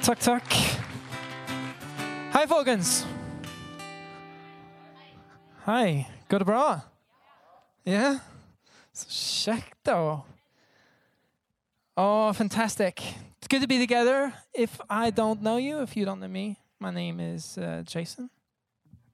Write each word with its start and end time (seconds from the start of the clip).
Takk, 0.00 0.18
takk. 0.18 0.52
Hei, 2.32 2.46
folkens. 2.48 3.06
Hei. 5.66 6.06
Går 6.28 6.38
det 6.38 6.46
bra? 6.46 6.80
Ja? 7.84 8.18
Så 8.92 9.06
kjekt, 9.10 9.76
da. 9.86 10.22
Oh, 11.96 12.32
fantastic. 12.32 13.02
It's 13.40 13.48
good 13.48 13.60
to 13.60 13.68
be 13.68 13.78
together. 13.78 14.32
If 14.54 14.80
I 14.88 15.10
don't 15.10 15.42
know 15.42 15.58
you, 15.58 15.82
if 15.82 15.96
you 15.96 16.06
don't 16.06 16.20
know 16.20 16.30
me, 16.30 16.56
my 16.78 16.90
name 16.90 17.20
is 17.20 17.58
uh, 17.58 17.82
Jason. 17.86 18.30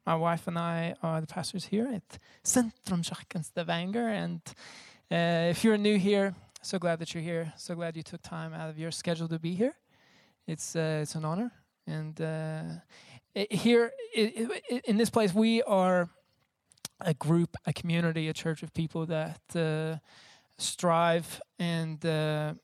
My 0.07 0.15
wife 0.15 0.47
and 0.47 0.57
I 0.57 0.95
are 1.03 1.21
the 1.21 1.27
pastors 1.27 1.65
here 1.65 1.89
at 1.95 2.19
Sentrumskirken 2.45 3.45
Stavanger. 3.45 4.09
And 4.09 4.41
uh, 5.11 5.51
if 5.51 5.65
you're 5.65 5.79
new 5.79 5.99
here, 5.99 6.35
so 6.63 6.79
glad 6.79 7.01
that 7.01 7.13
you're 7.13 7.25
here. 7.25 7.53
So 7.57 7.75
glad 7.75 7.97
you 7.97 8.05
took 8.05 8.23
time 8.23 8.55
out 8.55 8.71
of 8.71 8.79
your 8.79 8.93
schedule 8.93 9.27
to 9.29 9.41
be 9.41 9.57
here. 9.57 9.75
It's 10.47 10.77
uh, 10.77 11.01
it's 11.03 11.15
an 11.15 11.25
honor. 11.25 11.53
And 11.87 12.21
uh, 12.21 12.63
here 13.51 13.93
in 14.85 14.97
this 14.97 15.11
place, 15.11 15.35
we 15.35 15.63
are 15.63 16.09
a 17.01 17.15
group, 17.15 17.57
a 17.67 17.73
community, 17.73 18.29
a 18.29 18.33
church 18.33 18.63
of 18.63 18.73
people 18.73 19.07
that 19.07 19.41
uh, 19.55 19.99
strive 20.59 21.41
and 21.59 22.05
uh, 22.05 22.55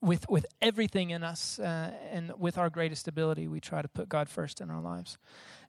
with 0.00 0.28
with 0.28 0.46
everything 0.60 1.10
in 1.10 1.22
us 1.22 1.58
uh, 1.58 1.90
and 2.12 2.32
with 2.38 2.58
our 2.58 2.70
greatest 2.70 3.08
ability, 3.08 3.48
we 3.48 3.60
try 3.60 3.82
to 3.82 3.88
put 3.88 4.08
God 4.08 4.28
first 4.28 4.60
in 4.60 4.70
our 4.70 4.80
lives, 4.80 5.16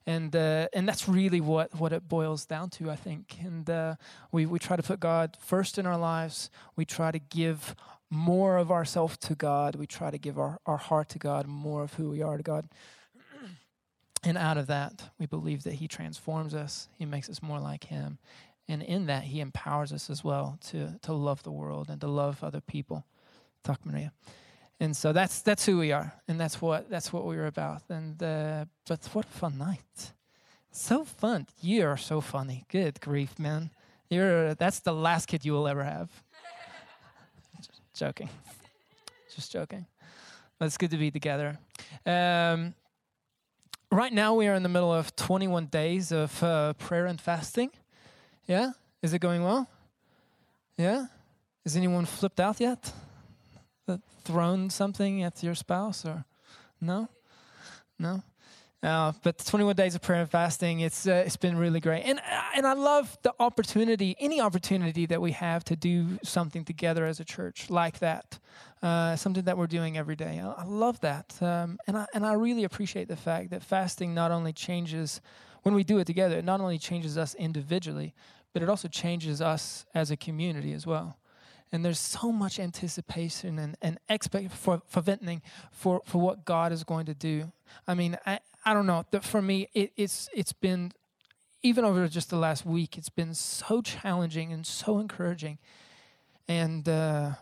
and 0.06 0.36
uh, 0.36 0.68
and 0.72 0.86
that's 0.86 1.08
really 1.08 1.40
what 1.40 1.74
what 1.74 1.92
it 1.92 2.08
boils 2.08 2.44
down 2.44 2.70
to, 2.70 2.90
I 2.90 2.96
think. 2.96 3.36
And 3.42 3.68
uh, 3.68 3.96
we 4.30 4.46
we 4.46 4.58
try 4.58 4.76
to 4.76 4.82
put 4.82 5.00
God 5.00 5.36
first 5.40 5.78
in 5.78 5.86
our 5.86 5.96
lives. 5.96 6.50
We 6.76 6.84
try 6.84 7.10
to 7.10 7.18
give 7.18 7.74
more 8.10 8.56
of 8.56 8.70
ourselves 8.70 9.16
to 9.18 9.34
God. 9.34 9.76
We 9.76 9.86
try 9.86 10.10
to 10.10 10.18
give 10.18 10.38
our, 10.38 10.58
our 10.66 10.76
heart 10.76 11.08
to 11.10 11.18
God, 11.18 11.46
more 11.46 11.82
of 11.82 11.94
who 11.94 12.10
we 12.10 12.22
are 12.22 12.36
to 12.36 12.42
God. 12.42 12.68
And 14.24 14.36
out 14.36 14.58
of 14.58 14.66
that, 14.66 15.04
we 15.20 15.26
believe 15.26 15.62
that 15.64 15.74
He 15.74 15.86
transforms 15.86 16.52
us. 16.52 16.88
He 16.98 17.04
makes 17.04 17.28
us 17.30 17.42
more 17.42 17.60
like 17.60 17.84
Him. 17.84 18.18
And 18.66 18.82
in 18.82 19.06
that, 19.06 19.24
He 19.24 19.40
empowers 19.40 19.92
us 19.92 20.10
as 20.10 20.24
well 20.24 20.58
to, 20.68 20.98
to 21.02 21.12
love 21.12 21.44
the 21.44 21.52
world 21.52 21.88
and 21.88 22.00
to 22.00 22.08
love 22.08 22.42
other 22.42 22.60
people. 22.60 23.04
Tack 23.62 23.84
Maria. 23.84 24.12
And 24.78 24.96
so 24.96 25.12
that's 25.12 25.40
that's 25.40 25.64
who 25.64 25.78
we 25.78 25.90
are, 25.92 26.12
and 26.28 26.38
that's 26.38 26.60
what 26.60 26.90
that's 26.90 27.10
what 27.12 27.24
we 27.24 27.36
were 27.36 27.46
about. 27.46 27.82
And 27.88 28.22
uh, 28.22 28.66
but 28.86 29.06
what 29.14 29.24
a 29.24 29.28
fun 29.28 29.56
night! 29.56 30.12
So 30.70 31.04
fun. 31.04 31.46
You 31.62 31.86
are 31.86 31.96
so 31.96 32.20
funny. 32.20 32.64
Good 32.68 33.00
grief, 33.00 33.38
man. 33.38 33.70
You're 34.10 34.54
that's 34.54 34.80
the 34.80 34.92
last 34.92 35.26
kid 35.26 35.46
you 35.46 35.52
will 35.52 35.66
ever 35.66 35.82
have. 35.82 36.10
Joking. 37.96 38.28
Just 39.34 39.50
joking. 39.50 39.86
But 40.58 40.66
it's 40.66 40.76
good 40.76 40.90
to 40.90 40.98
be 40.98 41.10
together. 41.10 41.58
Um, 42.04 42.74
right 43.90 44.12
now 44.12 44.34
we 44.34 44.46
are 44.48 44.54
in 44.54 44.62
the 44.62 44.68
middle 44.68 44.92
of 44.92 45.16
21 45.16 45.66
days 45.66 46.12
of 46.12 46.42
uh, 46.42 46.74
prayer 46.74 47.06
and 47.06 47.18
fasting. 47.18 47.70
Yeah, 48.46 48.72
is 49.02 49.14
it 49.14 49.20
going 49.20 49.42
well? 49.42 49.66
Yeah. 50.76 51.06
Is 51.64 51.74
anyone 51.74 52.04
flipped 52.04 52.38
out 52.38 52.60
yet? 52.60 52.92
Thrown 54.24 54.68
something 54.68 55.22
at 55.22 55.42
your 55.42 55.54
spouse 55.54 56.04
or 56.04 56.24
no? 56.80 57.08
No. 57.98 58.22
Uh, 58.82 59.12
but 59.22 59.38
21 59.38 59.74
days 59.74 59.94
of 59.94 60.02
prayer 60.02 60.20
and 60.20 60.30
fasting, 60.30 60.80
it's 60.80 61.06
uh, 61.06 61.22
it's 61.26 61.36
been 61.36 61.56
really 61.56 61.80
great, 61.80 62.02
and 62.02 62.18
uh, 62.18 62.42
and 62.54 62.66
I 62.66 62.74
love 62.74 63.16
the 63.22 63.32
opportunity, 63.40 64.14
any 64.20 64.40
opportunity 64.40 65.06
that 65.06 65.20
we 65.20 65.32
have 65.32 65.64
to 65.64 65.76
do 65.76 66.18
something 66.22 66.64
together 66.64 67.06
as 67.06 67.18
a 67.18 67.24
church 67.24 67.70
like 67.70 67.98
that, 68.00 68.38
uh, 68.82 69.16
something 69.16 69.44
that 69.44 69.56
we're 69.56 69.66
doing 69.66 69.96
every 69.96 70.14
day. 70.14 70.40
I, 70.40 70.50
I 70.50 70.64
love 70.64 71.00
that, 71.00 71.34
um, 71.40 71.78
and 71.86 71.96
I 71.96 72.06
and 72.12 72.26
I 72.26 72.34
really 72.34 72.64
appreciate 72.64 73.08
the 73.08 73.16
fact 73.16 73.50
that 73.50 73.62
fasting 73.62 74.14
not 74.14 74.30
only 74.30 74.52
changes 74.52 75.22
when 75.62 75.74
we 75.74 75.82
do 75.82 75.98
it 75.98 76.06
together, 76.06 76.36
it 76.36 76.44
not 76.44 76.60
only 76.60 76.78
changes 76.78 77.16
us 77.16 77.34
individually, 77.34 78.14
but 78.52 78.62
it 78.62 78.68
also 78.68 78.88
changes 78.88 79.40
us 79.40 79.86
as 79.94 80.10
a 80.10 80.16
community 80.16 80.74
as 80.74 80.86
well 80.86 81.16
and 81.72 81.84
there's 81.84 81.98
so 81.98 82.30
much 82.30 82.60
anticipation 82.60 83.58
and, 83.58 83.76
and 83.82 83.98
expect 84.08 84.52
for 84.52 84.82
forventning 84.86 85.42
for, 85.72 86.00
for 86.04 86.18
what 86.20 86.44
God 86.44 86.72
is 86.72 86.84
going 86.84 87.06
to 87.06 87.14
do. 87.14 87.52
I 87.88 87.94
mean, 87.94 88.16
I, 88.24 88.38
I 88.66 88.74
don't 88.74 88.86
know. 88.86 89.04
The, 89.10 89.20
for 89.20 89.40
me, 89.40 89.68
it, 89.72 89.92
it's 89.96 90.28
it's 90.34 90.52
been 90.52 90.92
even 91.62 91.84
over 91.84 92.06
just 92.08 92.30
the 92.30 92.36
last 92.36 92.66
week, 92.66 92.98
it's 92.98 93.08
been 93.08 93.32
so 93.32 93.80
challenging 93.80 94.52
and 94.52 94.66
so 94.66 94.98
encouraging, 94.98 95.58
and 96.48 96.86
uh, 96.88 97.32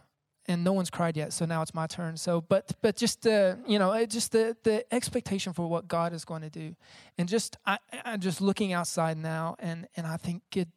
and 0.47 0.63
no 0.63 0.73
one's 0.73 0.91
cried 0.91 1.17
yet. 1.17 1.33
So 1.33 1.47
now 1.47 1.63
it's 1.63 1.75
my 1.75 1.87
turn. 1.87 2.17
So, 2.17 2.41
but 2.41 2.73
but 2.83 2.97
just 2.97 3.27
uh, 3.27 3.57
you 3.67 3.79
know, 3.79 4.07
just 4.07 4.31
the 4.31 4.57
the 4.63 4.85
expectation 4.95 5.53
for 5.53 5.67
what 5.67 5.89
God 5.89 6.13
is 6.13 6.25
going 6.25 6.43
to 6.43 6.51
do, 6.51 6.77
and 7.19 7.29
just 7.29 7.57
I 7.67 7.79
I'm 8.05 8.21
just 8.21 8.41
looking 8.41 8.73
outside 8.73 9.17
now, 9.17 9.57
and 9.59 9.89
and 9.97 10.07
I 10.07 10.19
think, 10.19 10.43
good, 10.53 10.69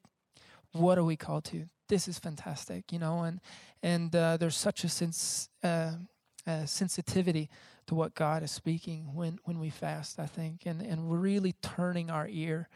what 0.71 0.97
are 0.97 1.03
we 1.03 1.17
called 1.17 1.43
to? 1.45 1.67
this 1.87 2.07
is 2.07 2.19
fantastic, 2.19 2.91
you 2.91 2.99
know, 2.99 3.21
and 3.21 3.39
and 3.83 4.15
uh, 4.15 4.37
there's 4.37 4.57
such 4.57 4.83
a 4.83 4.89
sense 4.89 5.49
uh, 5.63 5.93
uh, 6.45 6.65
sensitivity 6.65 7.49
to 7.87 7.95
what 7.95 8.15
God 8.15 8.43
is 8.43 8.51
speaking 8.51 9.13
when 9.13 9.39
when 9.43 9.59
we 9.59 9.69
fast. 9.69 10.19
I 10.19 10.25
think, 10.25 10.65
and 10.65 10.81
and 10.81 11.07
we're 11.07 11.17
really 11.17 11.53
turning 11.61 12.09
our 12.09 12.27
ear 12.29 12.69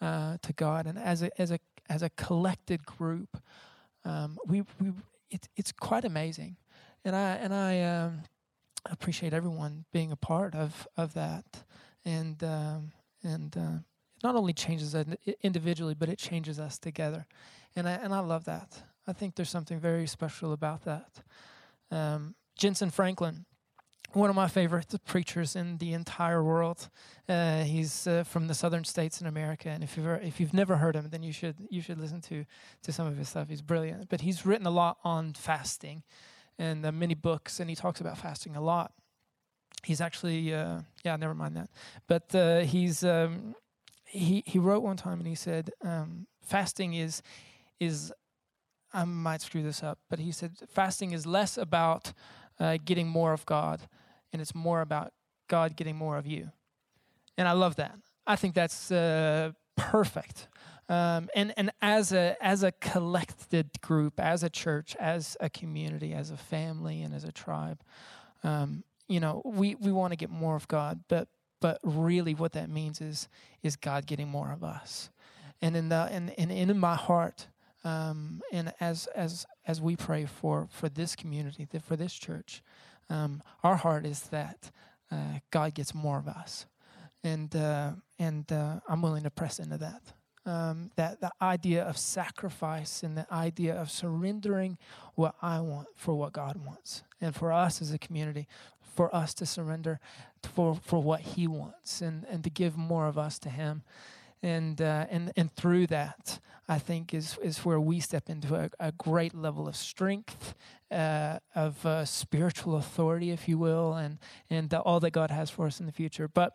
uh, 0.00 0.38
to 0.42 0.52
God, 0.52 0.86
and 0.86 0.98
as 0.98 1.22
a 1.22 1.40
as 1.40 1.50
a 1.50 1.58
as 1.88 2.02
a 2.02 2.10
collected 2.10 2.84
group, 2.86 3.40
um, 4.04 4.38
we 4.46 4.62
we 4.80 4.92
it's 5.30 5.48
it's 5.56 5.72
quite 5.72 6.04
amazing, 6.04 6.56
and 7.04 7.16
I 7.16 7.34
and 7.36 7.54
I 7.54 7.82
um, 7.82 8.22
appreciate 8.86 9.32
everyone 9.32 9.84
being 9.92 10.12
a 10.12 10.16
part 10.16 10.54
of 10.54 10.86
of 10.96 11.14
that, 11.14 11.64
and 12.04 12.42
um, 12.42 12.92
and. 13.22 13.56
Uh, 13.56 13.78
it 14.20 14.24
not 14.24 14.34
only 14.34 14.52
changes 14.52 14.96
us 14.96 15.06
individually, 15.42 15.94
but 15.94 16.08
it 16.08 16.18
changes 16.18 16.58
us 16.58 16.76
together 16.76 17.24
and 17.78 17.88
I 17.88 17.92
and 17.92 18.14
I 18.14 18.20
love 18.20 18.44
that. 18.44 18.82
I 19.06 19.12
think 19.12 19.36
there's 19.36 19.50
something 19.50 19.78
very 19.78 20.06
special 20.06 20.52
about 20.52 20.84
that. 20.84 21.22
Um, 21.90 22.34
Jentezen 22.58 22.92
Franklin, 22.92 23.46
one 24.12 24.30
of 24.30 24.36
my 24.36 24.48
favorite 24.48 24.94
preachers 25.04 25.54
in 25.54 25.78
the 25.78 25.92
entire 25.92 26.42
world. 26.42 26.88
Uh, 27.28 27.62
he's 27.62 28.06
uh, 28.06 28.24
from 28.24 28.46
the 28.46 28.54
southern 28.54 28.84
states 28.84 29.20
in 29.20 29.26
America, 29.26 29.68
and 29.68 29.84
if 29.84 29.96
you've 29.96 30.06
if 30.22 30.40
you've 30.40 30.54
never 30.54 30.76
heard 30.76 30.96
him, 30.96 31.08
then 31.10 31.22
you 31.22 31.32
should 31.32 31.56
you 31.70 31.80
should 31.82 31.98
listen 31.98 32.20
to 32.22 32.44
to 32.82 32.92
some 32.92 33.06
of 33.06 33.16
his 33.16 33.28
stuff. 33.28 33.48
He's 33.48 33.62
brilliant. 33.62 34.08
But 34.08 34.22
he's 34.22 34.46
written 34.46 34.66
a 34.66 34.70
lot 34.70 34.98
on 35.04 35.34
fasting, 35.34 36.02
and 36.58 36.84
uh, 36.84 36.92
many 36.92 37.14
books, 37.14 37.60
and 37.60 37.68
he 37.68 37.76
talks 37.76 38.00
about 38.00 38.16
fasting 38.16 38.56
a 38.56 38.60
lot. 38.60 38.92
He's 39.84 40.00
actually 40.00 40.54
uh, 40.54 40.80
yeah, 41.04 41.16
never 41.16 41.34
mind 41.34 41.56
that. 41.56 41.70
But 42.06 42.34
uh, 42.34 42.60
he's 42.60 43.04
um, 43.04 43.54
he 44.06 44.42
he 44.46 44.58
wrote 44.58 44.82
one 44.82 44.96
time, 44.96 45.18
and 45.18 45.28
he 45.28 45.34
said 45.34 45.70
um, 45.84 46.26
fasting 46.40 46.94
is 46.94 47.22
is 47.78 48.12
I 48.92 49.04
might 49.04 49.42
screw 49.42 49.62
this 49.62 49.82
up, 49.82 49.98
but 50.08 50.18
he 50.18 50.32
said 50.32 50.52
fasting 50.66 51.12
is 51.12 51.26
less 51.26 51.58
about 51.58 52.14
uh, 52.60 52.78
getting 52.84 53.08
more 53.08 53.32
of 53.32 53.44
God, 53.46 53.80
and 54.32 54.42
it's 54.42 54.54
more 54.54 54.80
about 54.80 55.12
God 55.48 55.76
getting 55.76 55.96
more 55.96 56.16
of 56.16 56.26
you. 56.26 56.50
And 57.36 57.48
I 57.48 57.52
love 57.52 57.76
that. 57.76 57.96
I 58.26 58.36
think 58.36 58.54
that's 58.54 58.90
uh, 58.90 59.52
perfect. 59.76 60.48
Um, 60.88 61.28
and 61.34 61.52
and 61.56 61.70
as 61.82 62.12
a 62.12 62.36
as 62.40 62.62
a 62.62 62.72
collected 62.72 63.80
group, 63.80 64.18
as 64.18 64.42
a 64.42 64.48
church, 64.48 64.96
as 64.96 65.36
a 65.40 65.50
community, 65.50 66.14
as 66.14 66.30
a 66.30 66.36
family, 66.36 67.02
and 67.02 67.14
as 67.14 67.24
a 67.24 67.32
tribe, 67.32 67.82
um, 68.42 68.84
you 69.06 69.20
know, 69.20 69.42
we 69.44 69.74
we 69.74 69.92
want 69.92 70.12
to 70.12 70.16
get 70.16 70.30
more 70.30 70.56
of 70.56 70.66
God, 70.66 71.00
but 71.08 71.28
but 71.60 71.78
really, 71.82 72.34
what 72.34 72.52
that 72.52 72.70
means 72.70 73.00
is 73.00 73.28
is 73.62 73.76
God 73.76 74.06
getting 74.06 74.28
more 74.28 74.52
of 74.52 74.64
us. 74.64 75.10
And 75.60 75.76
in 75.76 75.88
the 75.88 76.08
and, 76.10 76.32
and 76.38 76.50
in 76.52 76.78
my 76.78 76.94
heart, 76.94 77.48
um, 77.84 78.40
and 78.52 78.72
as 78.80 79.06
as 79.08 79.46
as 79.66 79.80
we 79.80 79.96
pray 79.96 80.24
for 80.24 80.68
for 80.70 80.88
this 80.88 81.14
community, 81.14 81.66
for 81.80 81.96
this 81.96 82.12
church, 82.12 82.62
um, 83.08 83.42
our 83.62 83.76
heart 83.76 84.04
is 84.04 84.20
that 84.24 84.70
uh, 85.10 85.38
God 85.50 85.74
gets 85.74 85.94
more 85.94 86.18
of 86.18 86.28
us, 86.28 86.66
and 87.22 87.54
uh, 87.54 87.92
and 88.18 88.50
uh, 88.50 88.80
I'm 88.88 89.02
willing 89.02 89.22
to 89.24 89.30
press 89.30 89.58
into 89.58 89.78
that. 89.78 90.02
Um, 90.46 90.90
that 90.96 91.20
the 91.20 91.30
idea 91.42 91.84
of 91.84 91.98
sacrifice 91.98 93.02
and 93.02 93.18
the 93.18 93.26
idea 93.30 93.78
of 93.78 93.90
surrendering 93.90 94.78
what 95.14 95.34
I 95.42 95.60
want 95.60 95.88
for 95.94 96.14
what 96.14 96.32
God 96.32 96.56
wants, 96.64 97.02
and 97.20 97.34
for 97.34 97.52
us 97.52 97.82
as 97.82 97.92
a 97.92 97.98
community, 97.98 98.48
for 98.80 99.14
us 99.14 99.34
to 99.34 99.46
surrender 99.46 100.00
for 100.42 100.74
for 100.74 101.02
what 101.02 101.20
He 101.20 101.46
wants, 101.46 102.00
and 102.00 102.24
and 102.28 102.42
to 102.44 102.50
give 102.50 102.76
more 102.76 103.06
of 103.06 103.16
us 103.16 103.38
to 103.40 103.50
Him 103.50 103.82
and 104.42 104.80
uh, 104.80 105.06
and 105.10 105.32
and 105.36 105.52
through 105.54 105.86
that, 105.88 106.38
I 106.68 106.78
think 106.78 107.14
is 107.14 107.38
is 107.42 107.64
where 107.64 107.80
we 107.80 108.00
step 108.00 108.28
into 108.28 108.54
a, 108.54 108.70
a 108.78 108.92
great 108.92 109.34
level 109.34 109.68
of 109.68 109.76
strength, 109.76 110.54
uh, 110.90 111.38
of 111.54 111.84
uh, 111.84 112.04
spiritual 112.04 112.76
authority, 112.76 113.30
if 113.30 113.48
you 113.48 113.58
will, 113.58 113.94
and 113.94 114.18
and 114.50 114.72
all 114.74 115.00
that 115.00 115.10
God 115.10 115.30
has 115.30 115.50
for 115.50 115.66
us 115.66 115.80
in 115.80 115.86
the 115.86 115.92
future. 115.92 116.28
But 116.28 116.52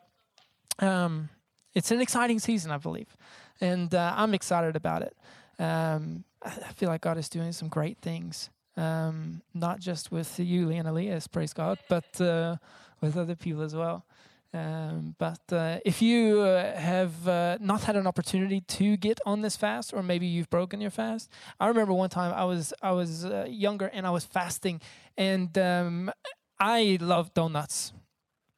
um, 0.79 1.29
it's 1.73 1.91
an 1.91 2.01
exciting 2.01 2.39
season, 2.39 2.71
I 2.71 2.77
believe, 2.77 3.15
and 3.59 3.93
uh, 3.93 4.13
I'm 4.15 4.33
excited 4.33 4.75
about 4.75 5.01
it. 5.01 5.15
Um, 5.59 6.23
I 6.41 6.73
feel 6.73 6.89
like 6.89 7.01
God 7.01 7.17
is 7.17 7.29
doing 7.29 7.51
some 7.53 7.69
great 7.69 7.99
things, 7.99 8.49
um, 8.75 9.41
not 9.53 9.79
just 9.79 10.11
with 10.11 10.39
you, 10.39 10.67
Lee 10.67 10.77
and 10.77 10.87
Elias, 10.87 11.27
praise 11.27 11.53
God, 11.53 11.77
but 11.89 12.19
uh, 12.19 12.57
with 13.01 13.17
other 13.17 13.35
people 13.35 13.61
as 13.61 13.75
well. 13.75 14.05
Um, 14.53 15.15
but 15.17 15.41
uh, 15.51 15.79
if 15.83 16.01
you 16.01 16.41
uh, 16.41 16.75
have 16.77 17.27
uh, 17.27 17.57
not 17.59 17.83
had 17.83 17.95
an 17.95 18.05
opportunity 18.05 18.61
to 18.61 18.97
get 18.97 19.19
on 19.25 19.41
this 19.41 19.57
fast, 19.57 19.93
or 19.93 20.03
maybe 20.03 20.27
you've 20.27 20.49
broken 20.49 20.79
your 20.79 20.91
fast, 20.91 21.31
I 21.59 21.67
remember 21.67 21.93
one 21.93 22.09
time 22.09 22.33
I 22.35 22.45
was 22.45 22.71
I 22.81 22.91
was 22.91 23.25
uh, 23.25 23.47
younger 23.49 23.87
and 23.87 24.05
I 24.05 24.11
was 24.11 24.25
fasting, 24.25 24.79
and 25.17 25.57
um, 25.57 26.11
I 26.59 26.99
love 27.01 27.33
donuts. 27.33 27.93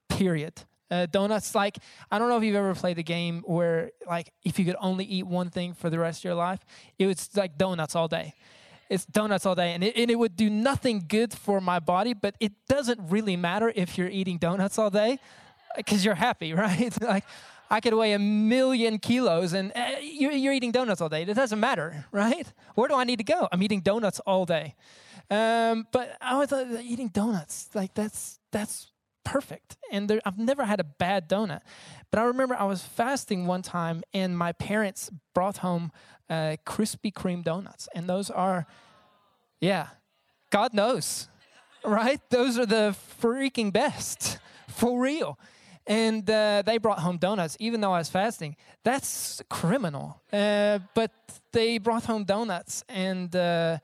Period. 0.09 0.63
Uh, 0.91 1.05
donuts, 1.05 1.55
like 1.55 1.77
I 2.11 2.19
don't 2.19 2.27
know 2.27 2.37
if 2.37 2.43
you've 2.43 2.55
ever 2.55 2.75
played 2.75 2.97
the 2.97 3.03
game 3.03 3.41
where, 3.45 3.91
like, 4.05 4.31
if 4.43 4.59
you 4.59 4.65
could 4.65 4.75
only 4.81 5.05
eat 5.05 5.25
one 5.25 5.49
thing 5.49 5.73
for 5.73 5.89
the 5.89 5.97
rest 5.97 6.19
of 6.19 6.23
your 6.25 6.35
life, 6.35 6.59
it 6.99 7.07
was 7.07 7.29
like 7.35 7.57
donuts 7.57 7.95
all 7.95 8.07
day 8.07 8.33
it's 8.87 9.03
donuts 9.05 9.47
all 9.47 9.55
day 9.55 9.73
and 9.73 9.83
it, 9.83 9.95
and 9.97 10.11
it 10.11 10.15
would 10.15 10.35
do 10.35 10.47
nothing 10.47 11.03
good 11.07 11.33
for 11.33 11.59
my 11.59 11.79
body 11.79 12.13
but 12.13 12.35
it 12.39 12.51
doesn't 12.69 12.99
really 13.09 13.35
matter 13.35 13.73
if 13.75 13.97
you're 13.97 14.09
eating 14.09 14.37
donuts 14.37 14.77
all 14.77 14.91
day 14.91 15.17
because 15.75 16.03
you're 16.03 16.15
happy, 16.15 16.53
right? 16.65 17.01
like 17.01 17.23
I 17.69 17.79
could 17.81 17.93
weigh 17.93 18.13
a 18.13 18.19
million 18.19 18.99
kilos 18.99 19.53
and 19.53 19.71
uh, 19.75 19.95
you're, 20.01 20.31
you're, 20.31 20.53
eating 20.53 20.71
donuts 20.71 21.01
all 21.01 21.09
day. 21.09 21.23
It 21.23 21.33
doesn't 21.33 21.59
matter, 21.59 22.05
right? 22.11 22.51
Where 22.75 22.87
do 22.87 22.95
I 22.95 23.03
need 23.03 23.17
to 23.17 23.23
go? 23.23 23.47
I'm 23.51 23.61
eating 23.63 23.81
donuts 23.81 24.19
all 24.21 24.45
day. 24.45 24.75
Um, 25.31 25.87
but 25.91 26.15
I 26.21 26.37
was 26.37 26.51
uh, 26.51 26.79
eating 26.83 27.07
donuts. 27.07 27.69
Like 27.73 27.93
that's 27.95 28.39
that's 28.51 28.91
perfect. 29.23 29.75
And 29.91 30.07
there, 30.07 30.21
I've 30.23 30.37
never 30.37 30.63
had 30.65 30.79
a 30.79 30.83
bad 30.83 31.27
donut. 31.27 31.61
But 32.11 32.19
I 32.19 32.23
remember 32.23 32.55
I 32.55 32.65
was 32.65 32.83
fasting 32.83 33.47
one 33.47 33.63
time 33.63 34.03
and 34.13 34.37
my 34.37 34.51
parents 34.53 35.09
brought 35.33 35.57
home 35.57 35.91
uh, 36.29 36.57
Krispy 36.65 37.11
Kreme 37.11 37.43
donuts. 37.43 37.89
And 37.93 38.07
those 38.07 38.29
are, 38.29 38.67
yeah, 39.59 39.87
God 40.51 40.73
knows, 40.73 41.27
right? 41.83 42.21
Those 42.29 42.57
are 42.57 42.65
the 42.65 42.95
freaking 43.19 43.73
best 43.73 44.37
for 44.69 45.01
real 45.01 45.37
and 45.87 46.29
uh, 46.29 46.63
they 46.65 46.77
brought 46.77 46.99
home 46.99 47.17
donuts 47.17 47.55
even 47.59 47.81
though 47.81 47.93
i 47.93 47.97
was 47.97 48.09
fasting 48.09 48.55
that's 48.83 49.41
criminal 49.49 50.21
uh, 50.33 50.79
but 50.93 51.11
they 51.51 51.77
brought 51.77 52.05
home 52.05 52.23
donuts 52.23 52.83
and 52.89 53.35
uh, 53.35 53.77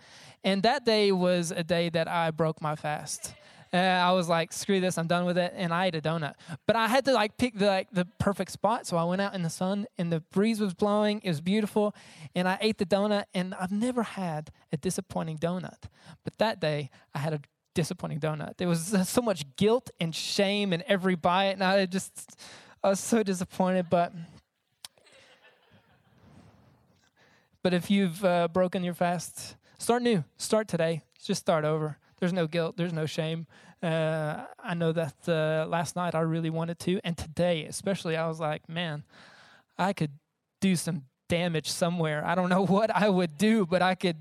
and 0.44 0.63
that 0.63 0.86
day 0.86 1.12
was 1.12 1.51
a 1.51 1.63
day 1.63 1.89
that 1.89 2.07
i 2.07 2.31
broke 2.31 2.62
my 2.62 2.75
fast 2.75 3.33
uh, 3.74 3.77
I 3.77 4.12
was 4.12 4.27
like, 4.27 4.51
screw 4.51 4.81
this, 4.81 4.98
I'm 4.98 5.07
done 5.07 5.25
with 5.25 5.38
it, 5.38 5.53
and 5.56 5.74
I 5.74 5.86
ate 5.86 5.95
a 5.95 6.01
donut. 6.01 6.33
But 6.68 6.75
I 6.75 6.88
had 6.88 7.06
to 7.06 7.13
like 7.13 7.38
pick 7.38 7.57
the 7.57 7.68
like 7.68 7.89
the 7.92 8.06
perfect 8.19 8.51
spot, 8.51 8.86
so 8.86 8.97
I 8.97 9.06
went 9.06 9.21
out 9.21 9.33
in 9.33 9.44
the 9.44 9.50
sun, 9.50 9.86
and 9.97 10.12
the 10.12 10.19
breeze 10.19 10.59
was 10.59 10.74
blowing. 10.74 11.21
It 11.24 11.30
was 11.30 11.39
beautiful, 11.39 11.95
and 12.36 12.50
I 12.50 12.57
ate 12.59 12.80
the 12.80 12.86
donut. 12.86 13.25
And 13.33 13.54
I've 13.54 13.71
never 13.71 14.04
had 14.04 14.51
a 14.74 14.77
disappointing 14.77 15.38
donut, 15.38 15.83
but 16.25 16.38
that 16.38 16.59
day 16.59 16.89
I 17.15 17.19
had 17.19 17.33
a 17.33 17.39
disappointing 17.73 18.19
donut. 18.19 18.57
There 18.57 18.68
was 18.68 18.95
so 19.09 19.21
much 19.21 19.45
guilt 19.56 19.89
and 20.00 20.13
shame 20.13 20.73
in 20.73 20.83
every 20.88 21.15
bite, 21.15 21.51
and 21.51 21.63
I 21.63 21.85
just 21.85 22.38
I 22.83 22.89
was 22.89 23.00
so 23.00 23.23
disappointed. 23.23 23.88
But 23.89 24.13
but 27.63 27.73
if 27.73 27.91
you've 27.91 28.23
uh, 28.25 28.47
broken 28.47 28.83
your 28.83 28.94
fast, 28.94 29.56
start 29.77 30.01
new. 30.01 30.23
Start 30.38 30.68
today. 30.68 31.03
Just 31.23 31.41
start 31.41 31.65
over. 31.65 31.97
There's 32.19 32.33
no 32.33 32.47
guilt. 32.47 32.77
There's 32.77 32.94
no 32.94 33.06
shame. 33.06 33.47
Uh, 33.81 34.45
I 34.63 34.75
know 34.75 34.91
that 34.91 35.15
uh, 35.27 35.65
last 35.68 35.95
night 35.95 36.13
I 36.13 36.19
really 36.19 36.51
wanted 36.51 36.77
to, 36.79 37.00
and 37.03 37.18
today 37.18 37.65
especially, 37.65 38.15
I 38.15 38.27
was 38.27 38.39
like, 38.39 38.69
man, 38.69 39.03
I 39.77 39.94
could 39.94 40.12
do 40.59 40.75
some 40.75 41.06
damage 41.29 41.71
somewhere. 41.71 42.23
I 42.23 42.35
don't 42.35 42.50
know 42.50 42.65
what 42.75 42.95
I 42.95 43.09
would 43.09 43.38
do, 43.38 43.65
but 43.65 43.81
I 43.81 43.95
could 43.95 44.18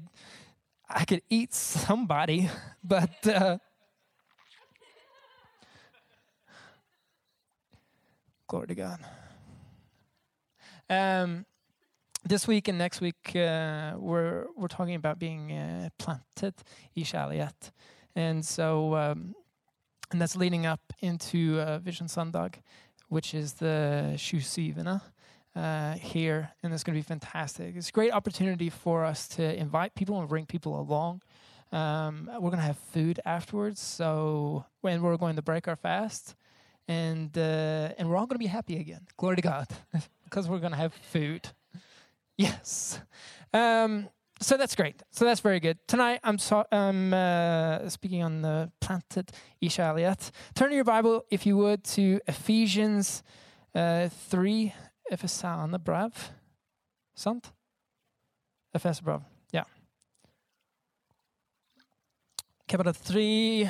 I 0.93 1.05
could 1.05 1.23
eat 1.31 1.55
somebody, 1.55 2.51
but 2.85 3.27
uh, 3.27 3.59
glory 8.49 8.67
to 8.67 8.75
God. 8.75 8.99
Um, 10.89 11.47
this 12.25 12.49
week 12.49 12.67
and 12.67 12.77
next 12.77 13.01
week, 13.01 13.37
uh, 13.37 13.93
we're 13.97 14.47
we're 14.57 14.69
talking 14.69 14.97
about 14.97 15.21
being 15.21 15.53
uh, 15.53 15.91
planted 15.99 16.55
i 16.97 17.55
and 18.17 18.45
so 18.45 18.97
um, 18.97 19.37
and 20.11 20.21
that's 20.21 20.35
leading 20.35 20.67
up 20.67 20.93
into 21.01 21.61
uh, 21.61 21.79
Vision 21.79 22.09
Sundag, 22.09 22.61
which 23.09 23.33
is 23.33 23.55
the 23.55 24.19
27 24.19 25.01
uh, 25.55 25.95
here, 25.95 26.51
and 26.63 26.73
it's 26.73 26.85
going 26.85 26.95
to 26.95 26.99
be 26.99 27.07
fantastic. 27.07 27.75
It's 27.77 27.89
a 27.89 27.93
great 27.93 28.13
opportunity 28.13 28.71
for 28.71 29.05
us 29.05 29.29
to 29.29 29.59
invite 29.59 29.95
people 29.95 30.19
and 30.21 30.29
bring 30.29 30.47
people 30.47 30.79
along. 30.81 31.23
Um, 31.73 32.29
we're 32.35 32.51
going 32.51 32.57
to 32.57 32.67
have 32.67 32.79
food 32.79 33.21
afterwards, 33.25 33.81
so 33.81 34.65
when 34.81 35.03
we're 35.03 35.17
going 35.17 35.37
to 35.37 35.43
break 35.43 35.69
our 35.69 35.77
fast, 35.77 36.35
and 36.89 37.37
uh, 37.39 37.95
and 37.99 38.09
we're 38.09 38.17
all 38.17 38.27
going 38.27 38.37
to 38.37 38.45
be 38.45 38.47
happy 38.47 38.79
again. 38.79 39.07
Glory 39.17 39.37
to 39.37 39.43
God, 39.43 39.67
because 40.25 40.49
we're 40.49 40.59
going 40.59 40.73
to 40.73 40.79
have 40.79 40.95
food. 40.95 41.49
Yes. 42.37 43.01
Um, 43.53 44.09
so 44.41 44.57
that's 44.57 44.75
great. 44.75 45.03
So 45.11 45.27
that's 45.27 45.41
very 45.41 45.61
good. 45.61 45.77
Tonight 45.87 46.21
I'm 46.25 46.39
so, 46.39 46.65
um, 46.73 47.13
uh, 47.13 47.87
speaking 47.91 48.23
on 48.23 48.41
the 48.41 48.73
planted 48.81 49.31
i 49.63 49.67
kärlighet. 49.67 50.31
Turn 50.55 50.73
your 50.73 50.85
Bible, 50.85 51.27
if 51.31 51.45
you 51.45 51.59
would, 51.59 51.85
to 51.85 52.21
Ephesians 52.27 53.23
uh, 53.75 54.09
3 54.09 54.73
Efeserbrev. 55.11 56.13
Sant? 57.15 57.51
Efeserbrev, 58.77 59.23
yeah. 59.53 59.65
Chapter 62.69 62.93
3, 62.93 63.69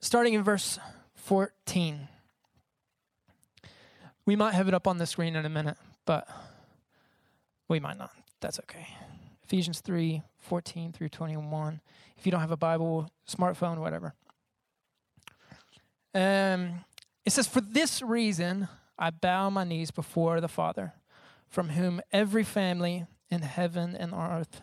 starting 0.00 0.34
in 0.34 0.42
verse 0.42 0.78
14. 1.16 2.08
We 4.26 4.36
might 4.36 4.54
have 4.54 4.68
it 4.68 4.74
up 4.74 4.86
on 4.86 4.96
the 4.96 5.06
screen 5.06 5.36
in 5.36 5.44
a 5.44 5.50
minute, 5.50 5.76
but 6.06 6.26
we 7.68 7.78
might 7.78 7.98
not. 7.98 8.10
That's 8.40 8.58
okay. 8.60 8.86
Ephesians 9.42 9.80
3 9.80 10.22
14 10.38 10.92
through 10.92 11.08
21. 11.08 11.80
If 12.16 12.26
you 12.26 12.32
don't 12.32 12.40
have 12.40 12.50
a 12.50 12.56
Bible, 12.56 13.10
smartphone, 13.28 13.78
whatever. 13.78 14.14
Um, 16.14 16.84
it 17.24 17.32
says, 17.32 17.46
For 17.46 17.60
this 17.60 18.02
reason, 18.02 18.68
I 18.98 19.10
bow 19.10 19.50
my 19.50 19.64
knees 19.64 19.90
before 19.90 20.40
the 20.40 20.48
Father, 20.48 20.94
from 21.48 21.70
whom 21.70 22.00
every 22.12 22.44
family 22.44 23.06
in 23.30 23.42
heaven 23.42 23.96
and 23.96 24.14
on 24.14 24.30
earth, 24.30 24.60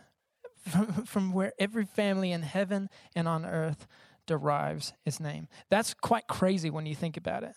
from, 0.58 1.06
from 1.06 1.34
where 1.34 1.54
every 1.60 1.86
family 1.86 2.32
in 2.32 2.42
heaven 2.44 2.90
and 3.16 3.28
on 3.28 3.46
earth 3.46 3.88
derives 4.26 4.94
its 5.06 5.20
name. 5.20 5.48
That's 5.70 5.94
quite 5.94 6.28
crazy 6.28 6.70
when 6.70 6.86
you 6.86 6.96
think 6.96 7.18
about 7.18 7.44
it. 7.44 7.56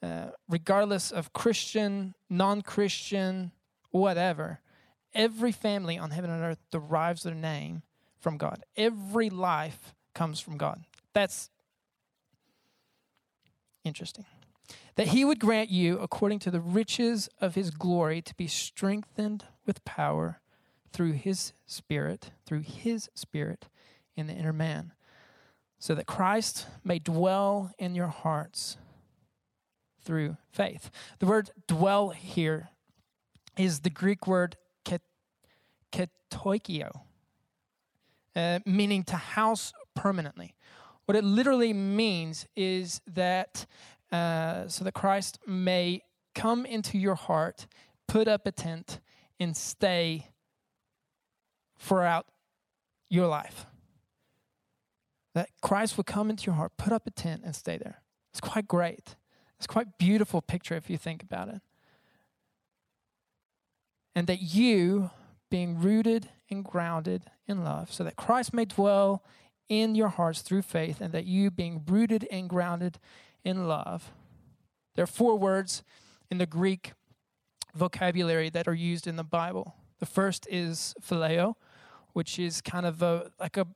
Uh, 0.00 0.30
regardless 0.48 1.10
of 1.10 1.32
Christian, 1.32 2.14
non 2.30 2.62
Christian, 2.62 3.50
whatever, 3.90 4.60
every 5.12 5.50
family 5.50 5.98
on 5.98 6.12
heaven 6.12 6.30
and 6.30 6.42
earth 6.44 6.60
derives 6.70 7.24
their 7.24 7.34
name 7.34 7.82
from 8.20 8.36
God. 8.36 8.62
Every 8.76 9.30
life 9.30 9.94
comes 10.14 10.38
from 10.38 10.56
God. 10.56 10.84
That's 11.14 11.50
interesting 13.84 14.26
that 14.96 15.08
he 15.08 15.24
would 15.24 15.38
grant 15.38 15.70
you, 15.70 15.98
according 15.98 16.38
to 16.40 16.50
the 16.50 16.60
riches 16.60 17.28
of 17.40 17.54
his 17.54 17.70
glory, 17.70 18.20
to 18.22 18.34
be 18.34 18.46
strengthened 18.46 19.44
with 19.66 19.84
power 19.84 20.40
through 20.92 21.12
his 21.12 21.52
Spirit, 21.66 22.32
through 22.46 22.60
his 22.60 23.08
Spirit 23.14 23.68
in 24.16 24.26
the 24.26 24.32
inner 24.32 24.52
man, 24.52 24.92
so 25.78 25.94
that 25.94 26.06
Christ 26.06 26.66
may 26.82 26.98
dwell 26.98 27.72
in 27.78 27.94
your 27.94 28.08
hearts 28.08 28.76
through 30.02 30.36
faith. 30.50 30.90
The 31.18 31.26
word 31.26 31.50
dwell 31.66 32.10
here 32.10 32.70
is 33.56 33.80
the 33.80 33.90
Greek 33.90 34.26
word 34.26 34.56
ketoikio, 35.92 37.00
uh, 38.34 38.58
meaning 38.64 39.02
to 39.04 39.16
house 39.16 39.72
permanently. 39.94 40.54
What 41.04 41.16
it 41.16 41.24
literally 41.24 41.72
means 41.72 42.46
is 42.56 43.00
that 43.06 43.66
uh, 44.10 44.68
so 44.68 44.84
that 44.84 44.92
Christ 44.92 45.38
may 45.46 46.02
come 46.34 46.64
into 46.64 46.98
your 46.98 47.14
heart, 47.14 47.66
put 48.06 48.28
up 48.28 48.46
a 48.46 48.52
tent, 48.52 49.00
and 49.40 49.56
stay 49.56 50.28
throughout 51.78 52.26
your 53.08 53.26
life. 53.26 53.66
That 55.34 55.50
Christ 55.60 55.96
will 55.96 56.04
come 56.04 56.30
into 56.30 56.46
your 56.46 56.54
heart, 56.54 56.72
put 56.76 56.92
up 56.92 57.06
a 57.06 57.10
tent, 57.10 57.42
and 57.44 57.54
stay 57.54 57.76
there. 57.76 58.02
It's 58.32 58.40
quite 58.40 58.66
great. 58.66 59.16
It's 59.58 59.66
quite 59.66 59.98
beautiful 59.98 60.40
picture 60.40 60.74
if 60.74 60.88
you 60.88 60.96
think 60.96 61.22
about 61.22 61.48
it. 61.48 61.60
And 64.14 64.26
that 64.26 64.42
you, 64.42 65.10
being 65.50 65.80
rooted 65.80 66.28
and 66.50 66.64
grounded 66.64 67.24
in 67.46 67.64
love, 67.64 67.92
so 67.92 68.04
that 68.04 68.16
Christ 68.16 68.52
may 68.52 68.64
dwell 68.64 69.22
in 69.68 69.94
your 69.94 70.08
hearts 70.08 70.40
through 70.40 70.62
faith, 70.62 71.00
and 71.00 71.12
that 71.12 71.26
you, 71.26 71.50
being 71.50 71.82
rooted 71.86 72.26
and 72.30 72.48
grounded 72.48 72.98
in 73.44 73.68
love. 73.68 74.12
There 74.94 75.02
are 75.02 75.06
four 75.06 75.36
words 75.36 75.82
in 76.30 76.38
the 76.38 76.46
Greek 76.46 76.92
vocabulary 77.74 78.50
that 78.50 78.66
are 78.66 78.74
used 78.74 79.06
in 79.06 79.16
the 79.16 79.24
Bible. 79.24 79.74
The 80.00 80.06
first 80.06 80.46
is 80.50 80.94
phileo, 81.00 81.54
which 82.12 82.38
is 82.38 82.60
kind 82.60 82.86
of 82.86 83.02
a, 83.02 83.30
like 83.38 83.56
a, 83.56 83.66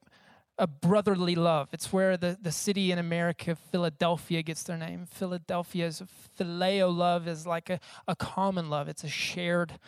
a 0.59 0.67
brotherly 0.67 1.35
love. 1.35 1.69
It's 1.73 1.93
where 1.93 2.17
the, 2.17 2.37
the 2.41 2.53
city 2.53 2.93
in 2.93 2.99
America, 2.99 3.55
Philadelphia, 3.55 4.43
gets 4.43 4.63
their 4.63 4.77
name. 4.77 5.07
Philadelphia's 5.07 6.03
phileo 6.39 6.95
love 6.95 7.27
is 7.29 7.47
like 7.47 7.71
a, 7.71 7.81
a 8.07 8.17
common 8.17 8.69
love, 8.71 8.89
it's 8.89 9.05
a 9.05 9.09
shared 9.09 9.79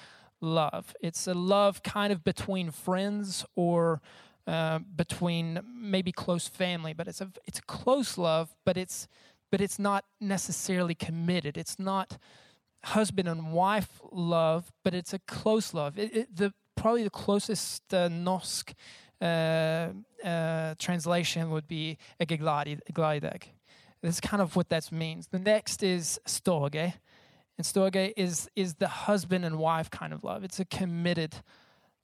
love. 0.41 0.95
It's 1.01 1.27
a 1.27 1.35
love 1.35 1.83
kind 1.83 2.13
of 2.13 2.23
between 2.23 2.71
friends 2.71 3.45
or 3.57 4.01
uh, 4.47 4.81
between 4.81 5.61
maybe 5.75 6.13
close 6.13 6.49
family, 6.49 6.93
but 6.93 7.09
it's 7.09 7.21
a 7.21 7.31
it's 7.47 7.59
a 7.59 7.63
close 7.63 8.19
love, 8.19 8.55
but 8.65 8.77
it's 8.77 9.09
but 9.55 9.61
it's 9.61 9.79
not 9.79 10.05
necessarily 10.21 10.97
committed. 10.97 11.57
It's 11.57 11.79
not 11.79 12.19
husband 12.83 13.29
and 13.29 13.53
wife 13.53 14.01
love, 14.11 14.73
but 14.83 14.95
it's 14.95 15.15
a 15.15 15.21
close 15.29 15.73
love. 15.73 15.97
It, 15.97 16.17
it, 16.17 16.37
the 16.37 16.53
probably 16.75 17.05
the 17.05 17.11
closest 17.11 17.95
uh, 17.95 18.09
Nosk 18.09 18.73
uh, 19.21 19.91
uh, 20.27 20.75
translation 20.81 21.53
would 21.53 21.69
be 21.69 21.99
egglideg. 22.21 22.81
This 22.91 23.47
That's 24.03 24.21
kind 24.21 24.43
of 24.43 24.57
what 24.57 24.71
that 24.71 24.91
means. 24.91 25.29
The 25.29 25.39
next 25.39 25.85
is 25.85 26.19
storge. 26.27 26.93
And 27.57 27.65
storge 27.65 28.13
is, 28.17 28.51
is 28.57 28.75
the 28.75 28.89
husband 28.89 29.45
and 29.45 29.57
wife 29.57 29.89
kind 29.89 30.13
of 30.13 30.25
love. 30.25 30.43
It's 30.43 30.59
a 30.59 30.65
committed 30.65 31.37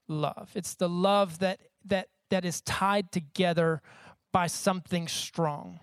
love. 0.06 0.52
It's 0.54 0.76
the 0.76 0.88
love 0.88 1.40
that, 1.40 1.58
that, 1.86 2.10
that 2.28 2.44
is 2.44 2.60
tied 2.60 3.10
together 3.10 3.82
by 4.32 4.46
something 4.46 5.08
strong. 5.08 5.80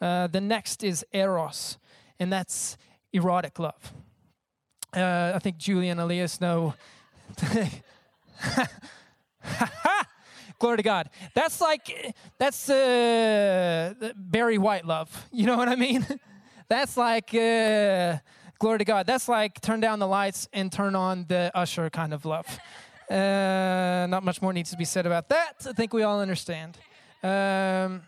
Uh, 0.00 0.26
the 0.26 0.40
next 0.40 0.84
is 0.84 1.04
eros, 1.12 1.78
and 2.18 2.32
that's 2.32 2.76
erotic 3.12 3.58
love. 3.58 3.92
Uh, 4.94 5.32
I 5.34 5.38
think 5.38 5.58
Julie 5.58 5.88
and 5.88 6.00
Elias 6.00 6.40
know. 6.40 6.74
Glory 10.58 10.78
to 10.78 10.82
God. 10.82 11.10
That's 11.34 11.60
like, 11.60 12.14
that's 12.38 12.70
uh, 12.70 13.92
Barry 14.16 14.56
White 14.56 14.86
love. 14.86 15.28
You 15.30 15.46
know 15.46 15.56
what 15.56 15.68
I 15.68 15.76
mean? 15.76 16.06
that's 16.68 16.96
like, 16.96 17.34
uh, 17.34 18.16
glory 18.58 18.78
to 18.78 18.84
God. 18.84 19.06
That's 19.06 19.28
like 19.28 19.60
turn 19.60 19.80
down 19.80 19.98
the 19.98 20.06
lights 20.06 20.48
and 20.54 20.72
turn 20.72 20.94
on 20.94 21.26
the 21.28 21.50
Usher 21.54 21.90
kind 21.90 22.14
of 22.14 22.24
love. 22.24 22.46
Uh, 23.10 24.06
not 24.08 24.24
much 24.24 24.40
more 24.40 24.52
needs 24.52 24.70
to 24.70 24.76
be 24.78 24.84
said 24.86 25.06
about 25.06 25.28
that. 25.28 25.66
I 25.68 25.72
think 25.72 25.92
we 25.92 26.02
all 26.02 26.20
understand. 26.20 26.78
Um, 27.22 28.02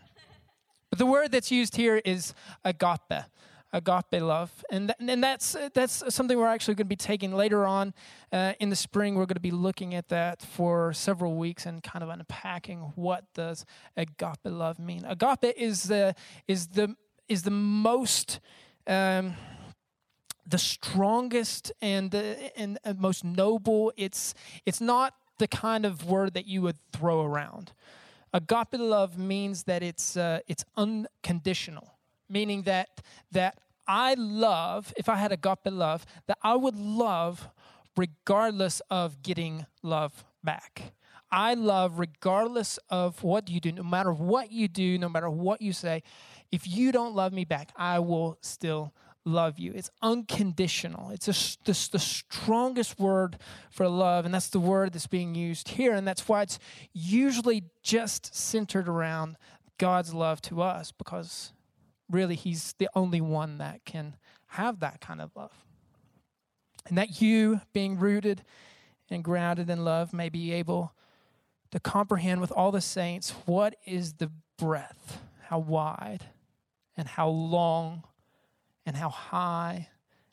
but 0.90 0.98
the 0.98 1.06
word 1.06 1.32
that's 1.32 1.50
used 1.50 1.76
here 1.76 2.00
is 2.04 2.34
agape 2.64 3.24
agape 3.72 4.22
love. 4.22 4.64
And, 4.70 4.94
th- 4.98 5.10
and 5.10 5.22
that's, 5.22 5.54
that's 5.74 6.02
something 6.14 6.38
we're 6.38 6.46
actually 6.46 6.74
going 6.74 6.86
to 6.86 6.88
be 6.88 6.96
taking 6.96 7.34
later 7.34 7.66
on 7.66 7.92
uh, 8.32 8.54
in 8.60 8.70
the 8.70 8.76
spring. 8.76 9.14
We're 9.14 9.26
going 9.26 9.34
to 9.34 9.40
be 9.40 9.50
looking 9.50 9.94
at 9.94 10.08
that 10.08 10.40
for 10.40 10.94
several 10.94 11.36
weeks 11.36 11.66
and 11.66 11.82
kind 11.82 12.02
of 12.02 12.08
unpacking 12.08 12.92
what 12.94 13.24
does 13.34 13.66
agape 13.94 14.38
love 14.44 14.78
mean. 14.78 15.04
Agape 15.04 15.54
is 15.56 15.82
the, 15.82 16.14
is 16.46 16.68
the, 16.68 16.96
is 17.28 17.42
the 17.42 17.50
most... 17.50 18.40
Um, 18.86 19.34
the 20.46 20.56
strongest 20.56 21.72
and 21.82 22.10
the 22.10 22.50
and 22.58 22.78
most 22.96 23.22
noble. 23.22 23.92
It's 23.98 24.32
it's 24.64 24.80
not 24.80 25.12
the 25.36 25.46
kind 25.46 25.84
of 25.84 26.06
word 26.06 26.32
that 26.32 26.46
you 26.46 26.62
would 26.62 26.78
throw 26.90 27.22
around. 27.22 27.72
Agape 28.32 28.78
love 28.78 29.18
means 29.18 29.64
that 29.64 29.82
it's 29.82 30.16
uh, 30.16 30.40
it's 30.46 30.64
unconditional 30.76 31.98
meaning 32.28 32.62
that 32.62 32.88
that 33.32 33.58
I 33.86 34.14
love, 34.14 34.92
if 34.96 35.08
I 35.08 35.16
had 35.16 35.32
agape 35.32 35.66
love, 35.66 36.04
that 36.26 36.38
I 36.42 36.54
would 36.56 36.76
love 36.76 37.48
regardless 37.96 38.80
of 38.90 39.22
getting 39.22 39.66
love 39.82 40.24
back. 40.44 40.92
I 41.30 41.54
love 41.54 41.98
regardless 41.98 42.78
of 42.90 43.22
what 43.22 43.48
you 43.50 43.60
do, 43.60 43.72
no 43.72 43.82
matter 43.82 44.12
what 44.12 44.52
you 44.52 44.68
do, 44.68 44.98
no 44.98 45.08
matter 45.08 45.28
what 45.28 45.60
you 45.60 45.72
say. 45.72 46.02
If 46.50 46.66
you 46.66 46.92
don't 46.92 47.14
love 47.14 47.32
me 47.32 47.44
back, 47.44 47.70
I 47.76 47.98
will 47.98 48.38
still 48.40 48.94
love 49.24 49.58
you. 49.58 49.72
It's 49.74 49.90
unconditional. 50.02 51.10
It's 51.10 51.28
a, 51.28 51.64
this, 51.64 51.88
the 51.88 51.98
strongest 51.98 52.98
word 52.98 53.38
for 53.70 53.88
love, 53.88 54.24
and 54.24 54.32
that's 54.32 54.48
the 54.48 54.60
word 54.60 54.92
that's 54.92 55.06
being 55.06 55.34
used 55.34 55.68
here. 55.68 55.94
And 55.94 56.06
that's 56.06 56.28
why 56.28 56.42
it's 56.42 56.58
usually 56.92 57.64
just 57.82 58.34
centered 58.34 58.88
around 58.88 59.36
God's 59.78 60.12
love 60.12 60.40
to 60.42 60.62
us 60.62 60.92
because 60.92 61.52
really 62.10 62.34
he's 62.34 62.74
the 62.78 62.88
only 62.94 63.20
one 63.20 63.58
that 63.58 63.84
can 63.84 64.16
have 64.48 64.80
that 64.80 65.00
kind 65.00 65.20
of 65.20 65.30
love. 65.36 65.52
And 66.86 66.96
that 66.96 67.20
you, 67.20 67.60
being 67.72 67.98
rooted 67.98 68.42
and 69.10 69.22
grounded 69.22 69.68
in 69.68 69.84
love, 69.84 70.12
may 70.12 70.28
be 70.28 70.52
able 70.52 70.94
to 71.70 71.80
comprehend 71.80 72.40
with 72.40 72.50
all 72.52 72.72
the 72.72 72.80
saints 72.80 73.34
what 73.44 73.76
is 73.84 74.14
the 74.14 74.30
breadth, 74.56 75.20
how 75.48 75.58
wide, 75.58 76.24
and 76.96 77.06
how 77.06 77.28
long, 77.28 78.04
and 78.88 78.96
how 78.96 79.10
high, 79.10 79.86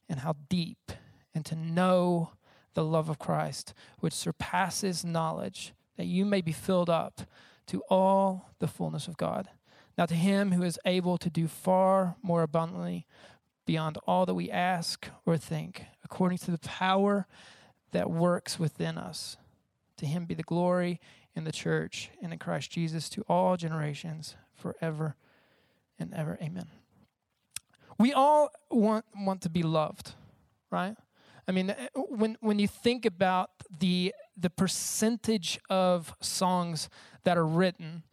and 0.08 0.22
how 0.22 0.34
deep, 0.48 0.94
and 1.34 1.46
to 1.46 1.58
know 1.58 2.32
the 2.74 2.86
love 2.86 3.10
of 3.10 3.20
Christ, 3.20 3.74
which 4.00 4.14
surpasses 4.14 5.04
knowledge, 5.04 5.74
that 5.98 6.06
you 6.06 6.24
may 6.24 6.40
be 6.40 6.54
filled 6.54 6.90
up 6.90 7.24
to 7.68 7.82
all 7.90 8.52
the 8.60 8.68
fullness 8.70 9.10
of 9.10 9.18
God. 9.18 9.50
Now, 9.98 10.06
to 10.06 10.14
him 10.16 10.54
who 10.54 10.64
is 10.64 10.80
able 10.86 11.18
to 11.18 11.30
do 11.30 11.50
far 11.50 12.16
more 12.22 12.44
abundantly 12.44 13.06
beyond 13.66 13.98
all 14.08 14.26
that 14.26 14.36
we 14.36 14.50
ask 14.50 15.10
or 15.26 15.36
think, 15.36 15.84
according 16.06 16.38
to 16.38 16.52
the 16.52 16.58
power 16.60 17.28
that 17.92 18.10
works 18.10 18.58
within 18.58 18.98
us, 18.98 19.36
to 19.98 20.06
him 20.06 20.24
be 20.24 20.34
the 20.34 20.44
glory 20.44 21.02
in 21.36 21.44
the 21.44 21.52
church 21.52 22.10
and 22.24 22.32
in 22.32 22.40
Christ 22.40 22.72
Jesus 22.72 23.10
to 23.10 23.26
all 23.28 23.58
generations 23.58 24.38
forever 24.56 25.18
and 26.00 26.14
ever. 26.14 26.38
Amen. 26.42 26.85
We 27.98 28.14
all 28.14 28.50
want, 28.70 29.06
want 29.16 29.42
to 29.42 29.50
be 29.50 29.64
loved, 29.64 30.14
right? 30.72 30.96
I 31.48 31.52
mean, 31.52 31.70
eh, 31.70 31.88
when, 31.96 32.38
when 32.42 32.60
you 32.60 32.68
think 32.68 33.06
about 33.06 33.52
the, 33.80 34.14
the 34.36 34.50
percentage 34.50 35.60
of 35.70 36.14
songs 36.20 36.90
that 37.24 37.38
are 37.38 37.46
written, 37.46 38.04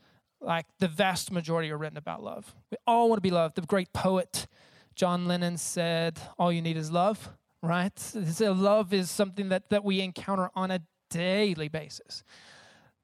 like 0.41 0.67
the 0.79 0.89
vast 0.89 1.33
majority 1.33 1.71
are 1.71 1.79
written 1.79 1.97
about 1.97 2.23
love. 2.23 2.55
We 2.71 2.77
all 2.87 3.09
want 3.09 3.19
to 3.19 3.23
be 3.23 3.31
loved. 3.31 3.57
The 3.57 3.62
great 3.62 3.93
poet 3.93 4.47
John 4.95 5.27
Lennon 5.27 5.57
said, 5.57 6.21
All 6.39 6.53
you 6.53 6.62
need 6.62 6.77
is 6.77 6.91
love, 6.91 7.31
right? 7.62 7.99
So 7.99 8.53
love 8.53 8.93
is 8.93 9.11
something 9.11 9.49
that, 9.49 9.71
that 9.71 9.85
we 9.85 10.01
encounter 10.01 10.51
on 10.55 10.71
a 10.71 10.81
daily 11.11 11.69
basis. 11.69 12.23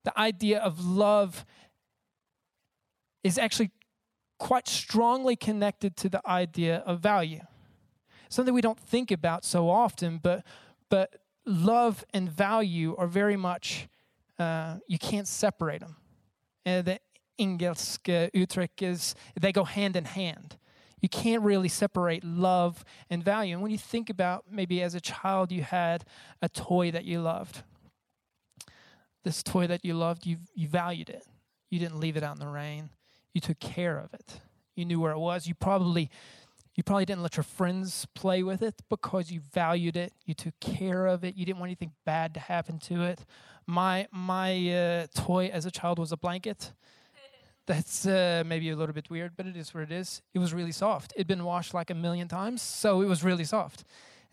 The 0.04 0.18
idea 0.18 0.60
of 0.60 0.84
love 0.84 1.44
is 3.24 3.38
actually 3.38 3.70
quite 4.38 4.68
strongly 4.68 5.36
connected 5.36 5.96
to 5.96 6.08
the 6.08 6.26
idea 6.28 6.78
of 6.86 7.00
value. 7.00 7.40
Something 8.28 8.54
we 8.54 8.60
don't 8.60 8.78
think 8.78 9.10
about 9.10 9.44
so 9.44 9.68
often, 9.68 10.18
but 10.18 10.44
but 10.90 11.16
love 11.44 12.04
and 12.14 12.30
value 12.30 12.94
are 12.96 13.06
very 13.06 13.36
much 13.36 13.88
uh, 14.38 14.76
you 14.86 14.98
can't 14.98 15.26
separate 15.26 15.80
them. 15.80 15.96
And 16.64 16.86
the 16.86 17.00
engelsk 17.38 18.30
uttryck 18.34 18.82
is 18.82 19.14
they 19.38 19.52
go 19.52 19.64
hand 19.64 19.96
in 19.96 20.04
hand. 20.04 20.56
You 21.00 21.08
can't 21.08 21.42
really 21.42 21.68
separate 21.68 22.24
love 22.24 22.84
and 23.08 23.22
value. 23.22 23.54
And 23.54 23.62
when 23.62 23.70
you 23.70 23.78
think 23.78 24.10
about 24.10 24.44
maybe 24.50 24.82
as 24.82 24.94
a 24.94 25.00
child 25.00 25.52
you 25.52 25.62
had 25.62 26.04
a 26.42 26.48
toy 26.48 26.90
that 26.90 27.04
you 27.04 27.20
loved, 27.20 27.62
this 29.24 29.42
toy 29.42 29.66
that 29.66 29.84
you 29.84 29.94
loved, 29.94 30.26
you, 30.26 30.38
you 30.54 30.68
valued 30.68 31.10
it. 31.10 31.24
You 31.70 31.78
didn't 31.78 32.00
leave 32.00 32.16
it 32.16 32.22
out 32.22 32.36
in 32.36 32.40
the 32.40 32.50
rain. 32.50 32.90
You 33.38 33.40
took 33.40 33.60
care 33.60 33.98
of 33.98 34.12
it. 34.14 34.40
You 34.74 34.84
knew 34.84 34.98
where 34.98 35.12
it 35.12 35.18
was. 35.20 35.46
You 35.46 35.54
probably 35.54 36.10
you 36.74 36.82
probably 36.82 37.04
didn't 37.04 37.22
let 37.22 37.36
your 37.36 37.44
friends 37.44 38.04
play 38.16 38.42
with 38.42 38.62
it 38.62 38.82
because 38.88 39.30
you 39.30 39.38
valued 39.54 39.96
it. 39.96 40.12
You 40.26 40.34
took 40.34 40.58
care 40.58 41.06
of 41.06 41.22
it. 41.22 41.36
You 41.36 41.46
didn't 41.46 41.60
want 41.60 41.68
anything 41.68 41.92
bad 42.04 42.34
to 42.34 42.40
happen 42.40 42.80
to 42.90 43.04
it. 43.04 43.20
My 43.64 44.08
my 44.10 44.50
uh, 44.72 45.06
toy 45.14 45.50
as 45.52 45.66
a 45.66 45.70
child 45.70 46.00
was 46.00 46.10
a 46.10 46.16
blanket 46.16 46.72
that's 47.66 48.08
uh, 48.08 48.42
maybe 48.44 48.70
a 48.70 48.76
little 48.76 48.92
bit 48.92 49.08
weird, 49.08 49.36
but 49.36 49.46
it 49.46 49.56
is 49.56 49.72
what 49.72 49.84
it 49.84 49.92
is. 49.92 50.20
It 50.34 50.40
was 50.40 50.52
really 50.52 50.72
soft. 50.72 51.12
It'd 51.14 51.28
been 51.28 51.44
washed 51.44 51.74
like 51.74 51.90
a 51.90 51.94
million 51.94 52.26
times, 52.26 52.60
so 52.60 53.02
it 53.02 53.06
was 53.06 53.22
really 53.22 53.44
soft. 53.44 53.84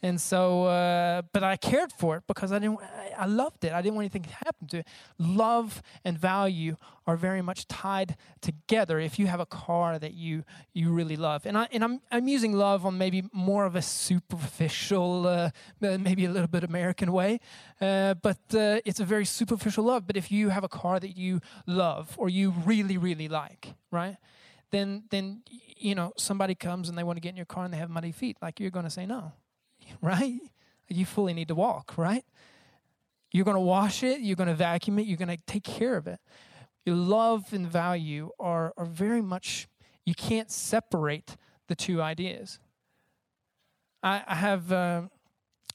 And 0.05 0.21
so, 0.21 0.65
uh, 0.65 1.24
but 1.33 1.43
I 1.43 1.57
cared 1.57 1.91
for 1.91 2.15
it 2.17 2.25
because 2.27 2.51
I 2.51 2.59
didn't. 2.59 2.77
I 3.17 3.25
loved 3.25 3.65
it. 3.65 3.74
I 3.74 3.81
didn't 3.81 3.95
want 3.95 4.03
anything 4.03 4.21
to 4.21 4.35
happen 4.45 4.67
to 4.67 4.77
it. 4.79 4.88
Love 5.17 5.81
and 6.03 6.15
value 6.15 6.75
are 7.07 7.17
very 7.17 7.41
much 7.41 7.67
tied 7.67 8.15
together. 8.39 9.00
If 9.00 9.17
you 9.17 9.25
have 9.25 9.39
a 9.39 9.47
car 9.47 9.97
that 9.97 10.13
you 10.13 10.43
you 10.74 10.91
really 10.91 11.15
love, 11.15 11.47
and 11.47 11.57
I 11.57 11.67
and 11.71 11.83
I'm 11.83 12.01
I'm 12.12 12.27
using 12.27 12.53
love 12.53 12.85
on 12.85 13.00
maybe 13.00 13.24
more 13.33 13.65
of 13.65 13.75
a 13.75 13.81
superficial, 13.81 15.25
uh, 15.25 15.50
maybe 15.79 16.25
a 16.25 16.29
little 16.29 16.50
bit 16.50 16.63
American 16.63 17.12
way, 17.12 17.39
uh, 17.81 18.13
but 18.13 18.38
uh, 18.53 18.81
it's 18.85 19.00
a 19.00 19.05
very 19.05 19.25
superficial 19.25 19.85
love. 19.85 20.05
But 20.05 20.17
if 20.17 20.31
you 20.31 20.50
have 20.50 20.63
a 20.63 20.69
car 20.69 21.00
that 21.00 21.17
you 21.17 21.41
love 21.65 22.13
or 22.19 22.29
you 22.29 22.53
really 22.63 23.00
really 23.00 23.27
like, 23.27 23.74
right? 23.89 24.17
Then 24.69 25.05
then 25.09 25.41
you 25.77 25.95
know 25.95 26.13
somebody 26.15 26.53
comes 26.53 26.89
and 26.89 26.95
they 26.95 27.03
want 27.03 27.17
to 27.17 27.21
get 27.21 27.29
in 27.29 27.38
your 27.38 27.47
car 27.47 27.65
and 27.65 27.74
they 27.74 27.79
have 27.79 27.89
muddy 27.89 28.12
feet. 28.12 28.38
Like 28.39 28.59
you're 28.59 28.69
going 28.69 28.85
to 28.85 28.91
say 28.91 29.07
no 29.07 29.33
right? 30.01 30.39
You 30.88 31.06
fully 31.06 31.34
need 31.34 31.48
to 31.48 31.56
walk, 31.56 31.98
right? 31.98 32.24
You're 33.32 33.46
going 33.46 33.56
to 33.56 33.62
wash 33.62 34.04
it, 34.04 34.22
you're 34.22 34.36
going 34.36 34.50
to 34.50 34.56
vacuum 34.56 35.00
it, 35.00 35.08
you're 35.08 35.18
going 35.18 35.36
to 35.36 35.38
take 35.46 35.63
care 35.63 35.98
of 35.98 36.08
it. 36.08 36.20
Your 36.86 36.96
love 36.96 37.51
and 37.51 37.68
value 37.68 38.30
are, 38.39 38.74
are 38.77 38.86
very 38.86 39.22
much, 39.22 39.68
you 40.06 40.13
can't 40.13 40.51
separate 40.51 41.36
the 41.68 41.75
two 41.75 42.01
ideas. 42.01 42.60
I, 44.04 44.24
I 44.27 44.36
have 44.36 44.72
uh, 44.72 45.01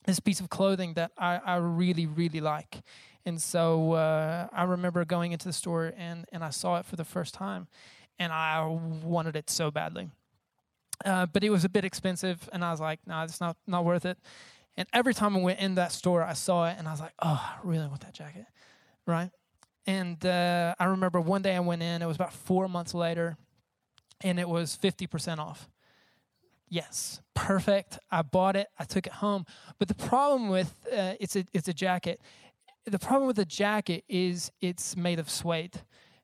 this 0.06 0.20
piece 0.20 0.40
of 0.40 0.48
clothing 0.48 0.94
that 0.94 1.10
I, 1.18 1.40
I 1.44 1.56
really, 1.56 2.06
really 2.06 2.40
like. 2.40 2.82
And 3.26 3.42
so 3.42 3.92
uh, 3.92 4.46
I 4.52 4.62
remember 4.64 5.04
going 5.04 5.32
into 5.32 5.46
the 5.46 5.52
store 5.52 5.92
and, 5.96 6.24
and 6.32 6.42
I 6.44 6.50
saw 6.50 6.78
it 6.78 6.86
for 6.86 6.96
the 6.96 7.04
first 7.04 7.34
time 7.34 7.66
and 8.18 8.32
I 8.32 8.64
wanted 8.66 9.36
it 9.36 9.50
so 9.50 9.70
badly. 9.70 10.10
Uh, 11.04 11.26
but 11.26 11.42
it 11.42 11.50
was 11.50 11.64
a 11.64 11.68
bit 11.68 11.84
expensive 11.84 12.48
and 12.52 12.64
I 12.64 12.70
was 12.70 12.80
like, 12.80 13.00
no, 13.06 13.14
nah, 13.14 13.24
it's 13.24 13.40
not, 13.40 13.56
not 13.66 13.84
worth 13.84 14.04
it. 14.04 14.18
And 14.76 14.88
every 14.92 15.14
time 15.14 15.36
I 15.36 15.40
went 15.40 15.60
in 15.60 15.74
that 15.76 15.92
store, 15.92 16.22
I 16.22 16.34
saw 16.34 16.68
it 16.68 16.76
and 16.78 16.86
I 16.86 16.90
was 16.90 17.00
like, 17.00 17.12
oh, 17.22 17.40
I 17.42 17.58
really 17.62 17.86
want 17.86 18.00
that 18.02 18.14
jacket. 18.14 18.46
Right. 19.06 19.30
And 19.86 20.24
uh, 20.24 20.74
I 20.78 20.84
remember 20.84 21.20
one 21.20 21.42
day 21.42 21.56
I 21.56 21.60
went 21.60 21.82
in, 21.82 22.02
it 22.02 22.06
was 22.06 22.16
about 22.16 22.32
four 22.32 22.68
months 22.68 22.94
later, 22.94 23.36
and 24.22 24.38
it 24.38 24.48
was 24.48 24.78
50% 24.80 25.38
off. 25.38 25.68
Yes, 26.68 27.20
perfect. 27.34 27.98
I 28.10 28.22
bought 28.22 28.54
it. 28.54 28.68
I 28.78 28.84
took 28.84 29.06
it 29.06 29.14
home. 29.14 29.44
But 29.78 29.88
the 29.88 29.94
problem 29.94 30.48
with 30.48 30.72
uh, 30.86 31.14
it's 31.18 31.34
a 31.34 31.44
it's 31.52 31.66
a 31.66 31.74
jacket. 31.74 32.20
The 32.86 32.98
problem 32.98 33.26
with 33.26 33.36
the 33.36 33.44
jacket 33.44 34.04
is 34.08 34.52
it's 34.60 34.96
made 34.96 35.18
of 35.18 35.28
suede, 35.28 35.82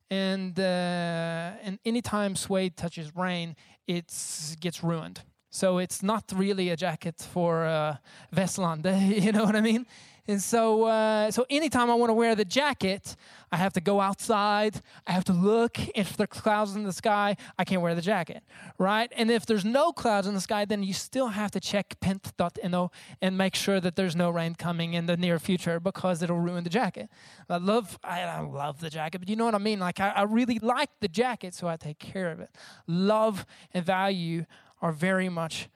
and 0.09 0.57
uh, 0.59 1.51
and 1.63 1.81
anytime 1.85 2.37
suede 2.37 2.77
touches 2.77 3.17
rain, 3.17 3.57
it 3.87 4.13
gets 4.61 4.83
ruined. 4.83 5.21
So 5.51 5.79
it's 5.79 6.03
not 6.03 6.25
really 6.35 6.69
a 6.71 6.77
jacket 6.77 7.27
for 7.33 7.65
uh, 7.65 7.97
Vestland. 8.33 8.85
you 9.25 9.33
know 9.33 9.45
what 9.45 9.57
I 9.57 9.61
mean? 9.61 9.87
And 10.29 10.43
so, 10.43 10.85
uh, 10.85 11.31
so 11.31 11.47
anytime 11.49 11.91
I 11.91 11.95
want 11.95 12.11
to 12.11 12.15
wear 12.15 12.35
the 12.35 12.45
jacket, 12.45 13.15
I 13.53 13.57
have 13.57 13.73
to 13.75 13.81
go 13.81 14.01
outside. 14.01 14.81
I 15.07 15.13
have 15.13 15.25
to 15.25 15.33
look. 15.33 15.79
If 15.97 16.17
there 16.17 16.25
are 16.25 16.27
clouds 16.27 16.75
in 16.75 16.83
the 16.83 16.93
sky, 16.93 17.37
I 17.57 17.65
can't 17.65 17.81
wear 17.81 17.95
the 17.95 18.03
jacket, 18.03 18.43
right? 18.77 19.13
And 19.17 19.31
if 19.31 19.47
there's 19.47 19.65
no 19.65 19.93
clouds 19.93 20.27
in 20.27 20.35
the 20.35 20.41
sky, 20.41 20.65
then 20.65 20.83
you 20.83 20.93
still 20.93 21.29
have 21.29 21.53
to 21.53 21.61
check 21.61 22.01
pent.no 22.01 22.91
and 23.23 23.39
make 23.39 23.55
sure 23.55 23.81
that 23.81 23.95
there's 23.95 24.17
no 24.17 24.31
rain 24.31 24.57
coming 24.57 24.95
in 24.95 25.07
the 25.07 25.17
near 25.17 25.39
future 25.39 25.79
because 25.79 26.23
it'll 26.23 26.41
ruin 26.41 26.65
the 26.65 26.71
jacket. 26.71 27.09
I 27.49 27.59
love, 27.59 27.99
I, 28.03 28.23
I 28.23 28.41
love 28.41 28.81
the 28.81 28.91
jacket, 28.91 29.21
but 29.21 29.29
you 29.29 29.37
know 29.37 29.45
what 29.45 29.55
I 29.55 29.59
mean? 29.59 29.79
Like 29.79 30.01
I, 30.01 30.09
I 30.09 30.23
really 30.23 30.59
like 30.59 30.91
the 31.01 31.09
jacket, 31.09 31.55
so 31.55 31.69
I 31.69 31.77
take 31.77 32.01
care 32.01 32.33
of 32.33 32.41
it. 32.41 32.51
Love 32.89 33.47
and 33.73 33.85
value 33.85 34.45
are 34.83 34.93
very 34.93 35.29
much 35.29 35.69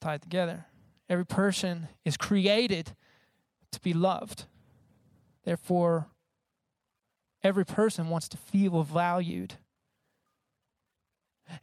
tied 0.00 0.22
together. 0.22 0.66
Every 1.08 1.26
person 1.26 1.88
is 2.04 2.16
created 2.16 2.94
to 3.72 3.80
be 3.80 3.92
loved. 3.92 4.44
Therefore, 5.44 6.06
every 7.42 7.64
person 7.64 8.08
wants 8.08 8.28
to 8.28 8.36
feel 8.36 8.82
valued. 8.82 9.54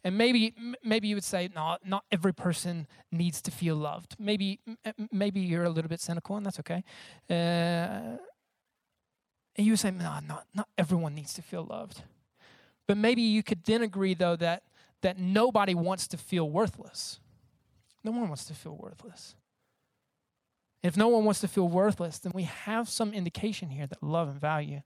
And 0.03 0.17
maybe 0.17 0.53
maybe 0.83 1.07
you 1.07 1.15
would 1.15 1.23
say, 1.23 1.49
no, 1.55 1.77
not 1.83 2.03
every 2.11 2.33
person 2.33 2.87
needs 3.11 3.41
to 3.43 3.51
feel 3.51 3.75
loved. 3.75 4.15
Maybe 4.19 4.59
maybe 5.11 5.39
you're 5.39 5.63
a 5.63 5.69
little 5.69 5.89
bit 5.89 6.01
cynical, 6.01 6.35
and 6.35 6.45
that's 6.45 6.59
okay. 6.59 6.83
Uh, 7.29 8.17
and 9.55 9.65
you 9.65 9.71
would 9.71 9.79
say, 9.79 9.91
no, 9.91 10.19
not 10.27 10.45
not 10.53 10.67
everyone 10.77 11.15
needs 11.15 11.33
to 11.35 11.41
feel 11.41 11.63
loved. 11.63 12.03
But 12.87 12.97
maybe 12.97 13.21
you 13.21 13.41
could 13.41 13.63
then 13.65 13.81
agree, 13.81 14.13
though, 14.13 14.35
that 14.35 14.63
that 15.01 15.17
nobody 15.17 15.73
wants 15.73 16.07
to 16.09 16.17
feel 16.17 16.49
worthless. 16.49 17.19
No 18.03 18.11
one 18.11 18.27
wants 18.27 18.45
to 18.45 18.53
feel 18.53 18.75
worthless. 18.75 19.35
If 20.81 20.95
no 20.95 21.09
one 21.09 21.25
wants 21.25 21.41
to 21.41 21.47
feel 21.47 21.67
worthless, 21.67 22.19
then 22.19 22.31
we 22.33 22.43
have 22.43 22.87
some 22.87 23.13
indication 23.13 23.69
here 23.69 23.87
that 23.87 24.01
love 24.01 24.29
and 24.29 24.39
value 24.39 24.81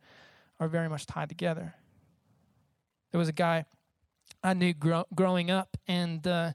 are 0.59 0.67
very 0.67 0.89
much 0.89 1.05
tied 1.05 1.29
together. 1.29 1.75
There 3.11 3.19
was 3.19 3.29
a 3.29 3.33
guy 3.33 3.65
I 4.43 4.53
knew 4.53 4.73
grow, 4.73 5.05
growing 5.13 5.51
up, 5.51 5.77
and 5.87 6.25
uh, 6.25 6.53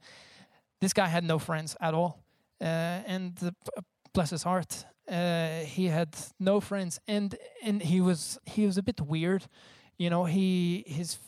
this 0.80 0.92
guy 0.92 1.07
had 1.07 1.25
no 1.25 1.38
friends 1.38 1.76
at 1.80 1.95
all. 1.95 2.23
Uh, 2.61 2.64
and 3.07 3.38
uh, 3.42 3.80
bless 4.12 4.30
his 4.30 4.43
heart, 4.43 4.84
uh, 5.08 5.60
he 5.60 5.86
had 5.86 6.17
no 6.41 6.60
friends, 6.60 6.99
and 7.06 7.36
and 7.62 7.80
he 7.80 8.00
was 8.00 8.39
he 8.45 8.67
was 8.67 8.76
a 8.76 8.82
bit 8.82 9.00
weird. 9.00 9.47
You 9.97 10.10
know, 10.10 10.25
he 10.25 10.84
his 10.86 11.19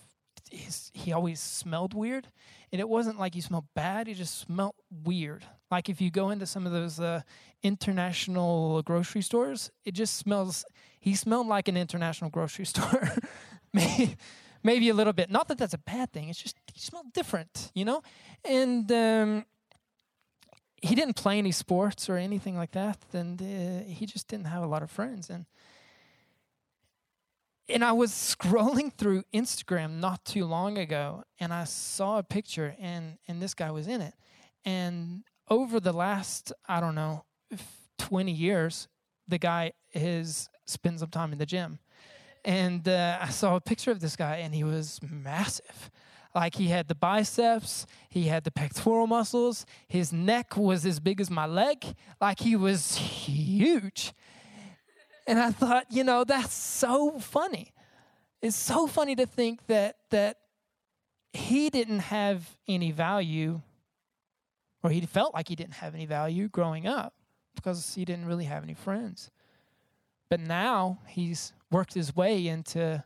his, 0.50 0.90
he 0.92 1.12
always 1.12 1.40
smelled 1.40 1.94
weird, 1.94 2.26
and 2.72 2.80
it 2.80 2.88
wasn't 2.88 3.18
like 3.18 3.34
he 3.34 3.40
smelled 3.40 3.66
bad. 3.74 4.08
He 4.08 4.14
just 4.14 4.38
smelled 4.38 4.74
weird. 4.90 5.44
Like 5.70 5.88
if 5.88 6.00
you 6.00 6.10
go 6.10 6.30
into 6.30 6.46
some 6.46 6.66
of 6.66 6.72
those 6.72 6.98
uh, 6.98 7.22
international 7.62 8.82
grocery 8.82 9.22
stores, 9.22 9.70
it 9.84 9.92
just 9.94 10.16
smells. 10.16 10.64
He 10.98 11.14
smelled 11.14 11.46
like 11.46 11.68
an 11.68 11.76
international 11.76 12.30
grocery 12.30 12.64
store, 12.74 13.08
maybe, 13.72 14.16
maybe 14.62 14.88
a 14.88 14.94
little 14.94 15.12
bit. 15.12 15.30
Not 15.30 15.48
that 15.48 15.58
that's 15.58 15.74
a 15.74 15.78
bad 15.78 16.12
thing. 16.12 16.28
It's 16.28 16.42
just 16.42 16.56
he 16.72 16.80
smelled 16.80 17.12
different, 17.12 17.70
you 17.74 17.84
know. 17.84 18.02
And 18.44 18.90
um, 18.90 19.44
he 20.82 20.94
didn't 20.94 21.14
play 21.14 21.38
any 21.38 21.52
sports 21.52 22.08
or 22.08 22.16
anything 22.16 22.56
like 22.56 22.72
that, 22.72 22.98
and 23.12 23.40
uh, 23.40 23.84
he 23.84 24.06
just 24.06 24.28
didn't 24.28 24.46
have 24.46 24.62
a 24.62 24.66
lot 24.66 24.82
of 24.82 24.90
friends. 24.90 25.30
And 25.30 25.46
and 27.68 27.84
I 27.84 27.92
was 27.92 28.10
scrolling 28.36 28.92
through 28.92 29.24
Instagram 29.32 30.00
not 30.00 30.24
too 30.24 30.44
long 30.46 30.78
ago, 30.78 31.22
and 31.38 31.52
I 31.52 31.64
saw 31.64 32.18
a 32.18 32.22
picture, 32.22 32.74
and 32.80 33.18
and 33.28 33.40
this 33.40 33.54
guy 33.54 33.70
was 33.70 33.86
in 33.86 34.00
it. 34.00 34.14
And 34.64 35.22
over 35.50 35.80
the 35.80 35.92
last, 35.92 36.52
I 36.68 36.80
don't 36.80 36.94
know, 36.94 37.24
twenty 37.98 38.32
years, 38.32 38.88
the 39.28 39.38
guy 39.38 39.72
has 39.92 40.48
spent 40.66 41.00
some 41.00 41.10
time 41.10 41.32
in 41.32 41.38
the 41.38 41.46
gym, 41.46 41.80
and 42.44 42.88
uh, 42.88 43.18
I 43.20 43.28
saw 43.28 43.56
a 43.56 43.60
picture 43.60 43.90
of 43.90 44.00
this 44.00 44.16
guy, 44.16 44.36
and 44.36 44.54
he 44.54 44.64
was 44.64 45.00
massive. 45.02 45.90
Like 46.34 46.54
he 46.54 46.68
had 46.68 46.86
the 46.86 46.94
biceps, 46.94 47.86
he 48.08 48.24
had 48.28 48.44
the 48.44 48.52
pectoral 48.52 49.08
muscles, 49.08 49.66
his 49.88 50.12
neck 50.12 50.56
was 50.56 50.86
as 50.86 51.00
big 51.00 51.20
as 51.20 51.28
my 51.28 51.44
leg. 51.44 51.84
Like 52.20 52.38
he 52.38 52.54
was 52.54 52.96
huge. 52.96 54.12
And 55.26 55.40
I 55.40 55.50
thought, 55.50 55.86
you 55.90 56.04
know, 56.04 56.22
that's 56.22 56.54
so 56.54 57.18
funny. 57.18 57.72
It's 58.40 58.56
so 58.56 58.86
funny 58.86 59.16
to 59.16 59.26
think 59.26 59.66
that 59.66 59.96
that 60.10 60.36
he 61.32 61.68
didn't 61.68 62.00
have 62.00 62.56
any 62.68 62.92
value 62.92 63.62
or 64.82 64.90
he 64.90 65.00
felt 65.02 65.34
like 65.34 65.48
he 65.48 65.56
didn't 65.56 65.74
have 65.74 65.94
any 65.94 66.06
value 66.06 66.48
growing 66.48 66.86
up 66.86 67.14
because 67.54 67.94
he 67.94 68.04
didn't 68.04 68.26
really 68.26 68.44
have 68.44 68.62
any 68.62 68.74
friends. 68.74 69.30
But 70.28 70.40
now 70.40 71.00
he's 71.06 71.52
worked 71.70 71.94
his 71.94 72.14
way 72.14 72.46
into 72.46 73.04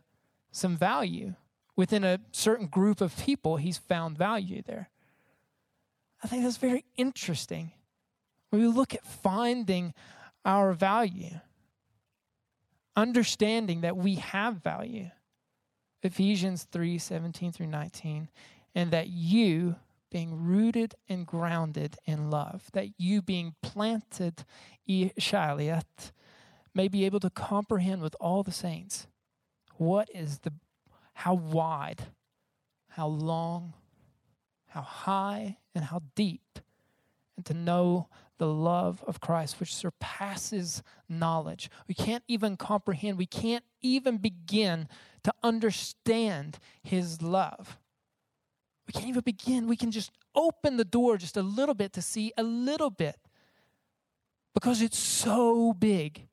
some 0.51 0.77
value. 0.77 1.35
Within 1.75 2.03
a 2.03 2.19
certain 2.31 2.67
group 2.67 3.01
of 3.01 3.17
people, 3.17 3.57
he's 3.57 3.77
found 3.77 4.17
value 4.17 4.61
there. 4.65 4.89
I 6.23 6.27
think 6.27 6.43
that's 6.43 6.57
very 6.57 6.85
interesting. 6.95 7.71
When 8.49 8.61
we 8.61 8.67
look 8.67 8.93
at 8.93 9.05
finding 9.05 9.93
our 10.45 10.73
value, 10.73 11.41
understanding 12.95 13.81
that 13.81 13.97
we 13.97 14.15
have 14.15 14.63
value. 14.63 15.09
Ephesians 16.03 16.67
3 16.71 16.97
17 16.97 17.51
through 17.51 17.67
19. 17.67 18.29
And 18.75 18.91
that 18.91 19.07
you, 19.07 19.75
being 20.11 20.43
rooted 20.43 20.95
and 21.09 21.25
grounded 21.25 21.97
in 22.05 22.29
love, 22.29 22.69
that 22.73 22.89
you, 22.97 23.21
being 23.21 23.55
planted 23.61 24.45
i 24.87 25.11
may 26.73 26.87
be 26.87 27.05
able 27.05 27.19
to 27.19 27.29
comprehend 27.29 28.01
with 28.01 28.15
all 28.19 28.43
the 28.43 28.51
saints 28.51 29.07
what 29.77 30.09
is 30.13 30.39
the, 30.39 30.53
how 31.13 31.33
wide, 31.33 32.03
how 32.89 33.07
long, 33.07 33.73
how 34.67 34.81
high, 34.81 35.57
and 35.73 35.85
how 35.85 36.01
deep, 36.15 36.59
and 37.35 37.45
to 37.45 37.53
know 37.53 38.07
the 38.37 38.47
love 38.47 39.03
of 39.07 39.19
Christ, 39.19 39.59
which 39.59 39.73
surpasses 39.73 40.83
knowledge. 41.07 41.69
We 41.87 41.95
can't 41.95 42.23
even 42.27 42.57
comprehend, 42.57 43.17
we 43.17 43.25
can't 43.25 43.63
even 43.81 44.17
begin 44.17 44.87
to 45.23 45.33
understand 45.43 46.59
His 46.83 47.21
love. 47.21 47.77
We 48.87 48.93
can't 48.93 49.07
even 49.07 49.21
begin. 49.21 49.67
We 49.67 49.77
can 49.77 49.91
just 49.91 50.11
open 50.35 50.77
the 50.77 50.85
door 50.85 51.17
just 51.17 51.37
a 51.37 51.41
little 51.41 51.75
bit 51.75 51.93
to 51.93 52.01
see 52.01 52.31
a 52.37 52.43
little 52.43 52.89
bit 52.89 53.17
because 54.53 54.81
it's 54.81 54.97
so 54.97 55.73
big 55.73 56.27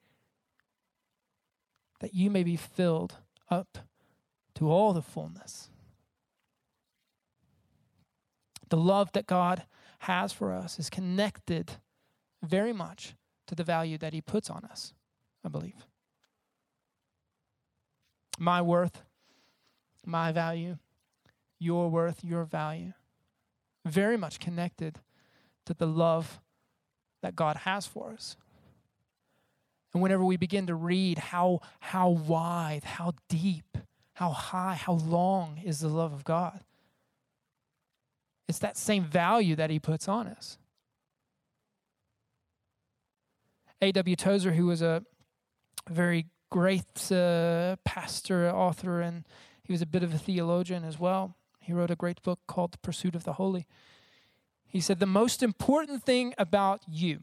that 2.00 2.14
you 2.14 2.30
may 2.30 2.42
be 2.42 2.56
filled 2.56 3.16
up 3.50 3.78
to 4.54 4.70
all 4.70 4.92
the 4.92 5.02
fullness. 5.02 5.70
The 8.68 8.76
love 8.76 9.12
that 9.12 9.26
God 9.26 9.64
has 10.00 10.32
for 10.32 10.52
us 10.52 10.78
is 10.78 10.90
connected 10.90 11.72
very 12.42 12.72
much 12.72 13.14
to 13.46 13.54
the 13.54 13.64
value 13.64 13.98
that 13.98 14.12
He 14.12 14.20
puts 14.20 14.50
on 14.50 14.64
us, 14.64 14.94
I 15.44 15.48
believe. 15.48 15.86
My 18.38 18.62
worth, 18.62 19.02
my 20.04 20.32
value, 20.32 20.78
your 21.62 21.88
worth, 21.88 22.24
your 22.24 22.44
value, 22.44 22.92
very 23.86 24.16
much 24.16 24.40
connected 24.40 24.98
to 25.66 25.74
the 25.74 25.86
love 25.86 26.40
that 27.22 27.36
God 27.36 27.56
has 27.58 27.86
for 27.86 28.12
us. 28.12 28.36
And 29.94 30.02
whenever 30.02 30.24
we 30.24 30.36
begin 30.36 30.66
to 30.66 30.74
read 30.74 31.18
how, 31.18 31.60
how 31.80 32.08
wide, 32.08 32.84
how 32.84 33.12
deep, 33.28 33.78
how 34.14 34.30
high, 34.30 34.74
how 34.74 34.94
long 34.94 35.60
is 35.64 35.80
the 35.80 35.88
love 35.88 36.12
of 36.12 36.24
God? 36.24 36.60
It's 38.48 38.58
that 38.58 38.76
same 38.76 39.04
value 39.04 39.56
that 39.56 39.70
he 39.70 39.78
puts 39.78 40.08
on 40.08 40.26
us. 40.26 40.58
A.W. 43.80 44.16
Tozer, 44.16 44.52
who 44.52 44.66
was 44.66 44.82
a 44.82 45.02
very 45.88 46.26
great 46.50 47.10
uh, 47.10 47.76
pastor, 47.84 48.48
author, 48.50 49.00
and 49.00 49.24
he 49.64 49.72
was 49.72 49.82
a 49.82 49.86
bit 49.86 50.02
of 50.02 50.14
a 50.14 50.18
theologian 50.18 50.84
as 50.84 50.98
well. 50.98 51.36
He 51.62 51.72
wrote 51.72 51.92
a 51.92 51.96
great 51.96 52.20
book 52.22 52.40
called 52.48 52.72
The 52.72 52.78
Pursuit 52.78 53.14
of 53.14 53.22
the 53.22 53.34
Holy. 53.34 53.66
He 54.66 54.80
said, 54.80 54.98
The 54.98 55.06
most 55.06 55.42
important 55.42 56.02
thing 56.02 56.34
about 56.36 56.80
you 56.88 57.20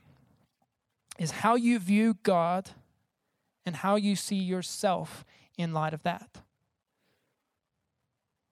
is 1.17 1.31
how 1.31 1.55
you 1.55 1.77
view 1.77 2.17
God 2.23 2.71
and 3.65 3.75
how 3.75 3.97
you 3.97 4.15
see 4.15 4.37
yourself 4.37 5.25
in 5.57 5.73
light 5.73 5.93
of 5.93 6.03
that. 6.03 6.37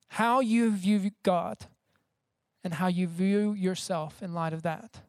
How 0.09 0.41
you 0.41 0.71
view 0.71 1.11
God 1.23 1.67
and 2.65 2.73
how 2.73 2.87
you 2.87 3.07
view 3.07 3.53
yourself 3.53 4.21
in 4.21 4.33
light 4.33 4.51
of 4.51 4.63
that. 4.63 4.99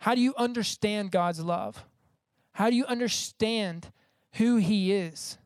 How 0.00 0.16
do 0.16 0.20
you 0.20 0.34
understand 0.36 1.12
God's 1.12 1.40
love? 1.40 1.84
How 2.52 2.68
do 2.68 2.74
you 2.74 2.86
understand 2.86 3.92
who 4.34 4.56
He 4.56 4.92
is? 4.92 5.38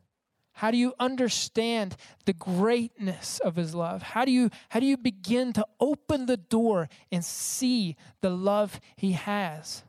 How 0.53 0.71
do 0.71 0.77
you 0.77 0.93
understand 0.99 1.95
the 2.25 2.33
greatness 2.33 3.39
of 3.39 3.55
his 3.55 3.73
love? 3.73 4.01
How 4.01 4.23
do 4.23 4.31
you 4.31 4.49
how 4.69 4.79
do 4.79 4.85
you 4.85 4.97
begin 4.97 5.51
to 5.53 5.65
open 5.79 6.25
the 6.25 6.37
door 6.37 6.89
and 7.11 7.25
see 7.25 7.95
the 8.21 8.29
love 8.29 8.79
he 8.95 9.13
has? 9.13 9.83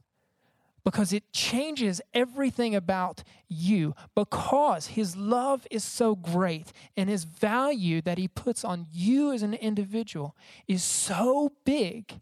Because 0.82 1.12
it 1.12 1.32
changes 1.32 2.02
everything 2.12 2.74
about 2.74 3.22
you 3.48 3.94
because 4.14 4.88
his 4.88 5.16
love 5.16 5.66
is 5.70 5.84
so 5.84 6.14
great 6.14 6.72
and 6.96 7.08
his 7.08 7.24
value 7.24 8.02
that 8.02 8.18
he 8.18 8.28
puts 8.28 8.64
on 8.64 8.86
you 8.92 9.32
as 9.32 9.42
an 9.42 9.54
individual 9.54 10.36
is 10.66 10.82
so 10.82 11.52
big 11.64 12.20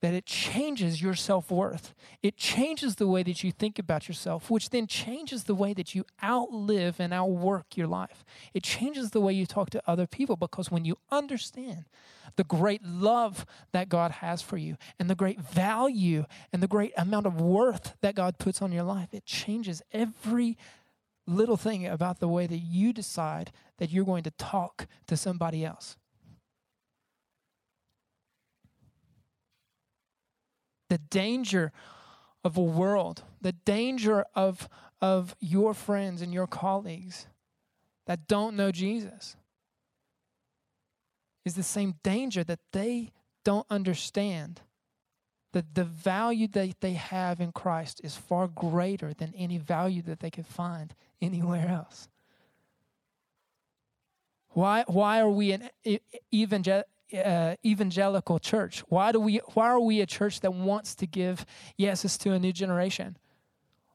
that 0.00 0.14
it 0.14 0.24
changes 0.24 1.02
your 1.02 1.14
self 1.14 1.50
worth. 1.50 1.94
It 2.22 2.36
changes 2.36 2.96
the 2.96 3.06
way 3.06 3.22
that 3.22 3.44
you 3.44 3.52
think 3.52 3.78
about 3.78 4.08
yourself, 4.08 4.50
which 4.50 4.70
then 4.70 4.86
changes 4.86 5.44
the 5.44 5.54
way 5.54 5.74
that 5.74 5.94
you 5.94 6.04
outlive 6.22 6.98
and 6.98 7.12
outwork 7.12 7.76
your 7.76 7.86
life. 7.86 8.24
It 8.54 8.62
changes 8.62 9.10
the 9.10 9.20
way 9.20 9.32
you 9.32 9.46
talk 9.46 9.70
to 9.70 9.82
other 9.86 10.06
people 10.06 10.36
because 10.36 10.70
when 10.70 10.84
you 10.84 10.96
understand 11.10 11.84
the 12.36 12.44
great 12.44 12.82
love 12.84 13.44
that 13.72 13.88
God 13.88 14.10
has 14.12 14.40
for 14.40 14.56
you 14.56 14.76
and 14.98 15.10
the 15.10 15.14
great 15.14 15.40
value 15.40 16.24
and 16.52 16.62
the 16.62 16.68
great 16.68 16.92
amount 16.96 17.26
of 17.26 17.40
worth 17.40 17.94
that 18.00 18.14
God 18.14 18.38
puts 18.38 18.62
on 18.62 18.72
your 18.72 18.84
life, 18.84 19.08
it 19.12 19.26
changes 19.26 19.82
every 19.92 20.56
little 21.26 21.56
thing 21.56 21.86
about 21.86 22.20
the 22.20 22.28
way 22.28 22.46
that 22.46 22.58
you 22.58 22.92
decide 22.92 23.52
that 23.78 23.90
you're 23.90 24.04
going 24.04 24.24
to 24.24 24.30
talk 24.32 24.86
to 25.06 25.16
somebody 25.16 25.64
else. 25.64 25.96
The 30.90 30.98
danger 30.98 31.72
of 32.44 32.58
a 32.58 32.62
world, 32.62 33.22
the 33.40 33.52
danger 33.52 34.26
of, 34.34 34.68
of 35.00 35.34
your 35.40 35.72
friends 35.72 36.20
and 36.20 36.34
your 36.34 36.46
colleagues 36.46 37.26
that 38.06 38.26
don't 38.26 38.56
know 38.56 38.70
Jesus 38.70 39.36
is 41.44 41.54
the 41.54 41.62
same 41.62 41.94
danger 42.02 42.44
that 42.44 42.58
they 42.72 43.12
don't 43.44 43.66
understand 43.70 44.60
that 45.52 45.74
the 45.74 45.84
value 45.84 46.46
that 46.48 46.80
they 46.80 46.92
have 46.92 47.40
in 47.40 47.52
Christ 47.52 48.00
is 48.04 48.16
far 48.16 48.46
greater 48.48 49.14
than 49.14 49.32
any 49.36 49.58
value 49.58 50.02
that 50.02 50.20
they 50.20 50.30
could 50.30 50.46
find 50.46 50.94
anywhere 51.22 51.68
else. 51.68 52.08
Why, 54.50 54.84
why 54.86 55.20
are 55.20 55.30
we 55.30 55.52
an 55.52 55.70
evangel- 56.34 56.84
uh, 57.14 57.56
evangelical 57.64 58.38
church? 58.38 58.80
Why 58.88 59.12
do 59.12 59.20
we? 59.20 59.38
Why 59.54 59.68
are 59.68 59.80
we 59.80 60.00
a 60.00 60.06
church 60.06 60.40
that 60.40 60.54
wants 60.54 60.94
to 60.96 61.06
give 61.06 61.44
yeses 61.76 62.18
to 62.18 62.32
a 62.32 62.38
new 62.38 62.52
generation? 62.52 63.16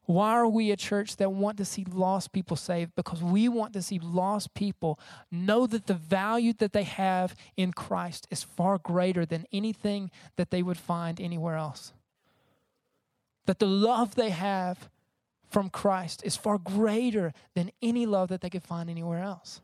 Why 0.05 0.31
are 0.31 0.47
we 0.47 0.69
a 0.69 0.77
church 0.77 1.15
that 1.17 1.31
want 1.31 1.57
to 1.57 1.65
see 1.65 1.83
lost 1.91 2.31
people 2.31 2.55
saved? 2.55 2.93
Because 2.95 3.23
we 3.23 3.49
want 3.49 3.73
to 3.73 3.81
see 3.81 3.97
lost 3.99 4.53
people 4.53 4.99
know 5.31 5.65
that 5.65 5.87
the 5.87 5.95
value 5.95 6.53
that 6.53 6.73
they 6.73 6.83
have 6.83 7.35
in 7.57 7.73
Christ 7.73 8.27
is 8.29 8.43
far 8.43 8.77
greater 8.77 9.25
than 9.25 9.45
anything 9.51 10.11
that 10.35 10.51
they 10.51 10.61
would 10.61 10.77
find 10.77 11.19
anywhere 11.19 11.55
else. 11.55 11.93
That 13.47 13.57
the 13.57 13.65
love 13.65 14.13
they 14.13 14.29
have 14.29 14.89
from 15.49 15.69
Christ 15.69 16.21
is 16.23 16.35
far 16.35 16.59
greater 16.59 17.33
than 17.55 17.71
any 17.81 18.05
love 18.05 18.29
that 18.29 18.41
they 18.41 18.49
could 18.49 18.63
find 18.63 18.89
anywhere 18.89 19.21
else. 19.21 19.61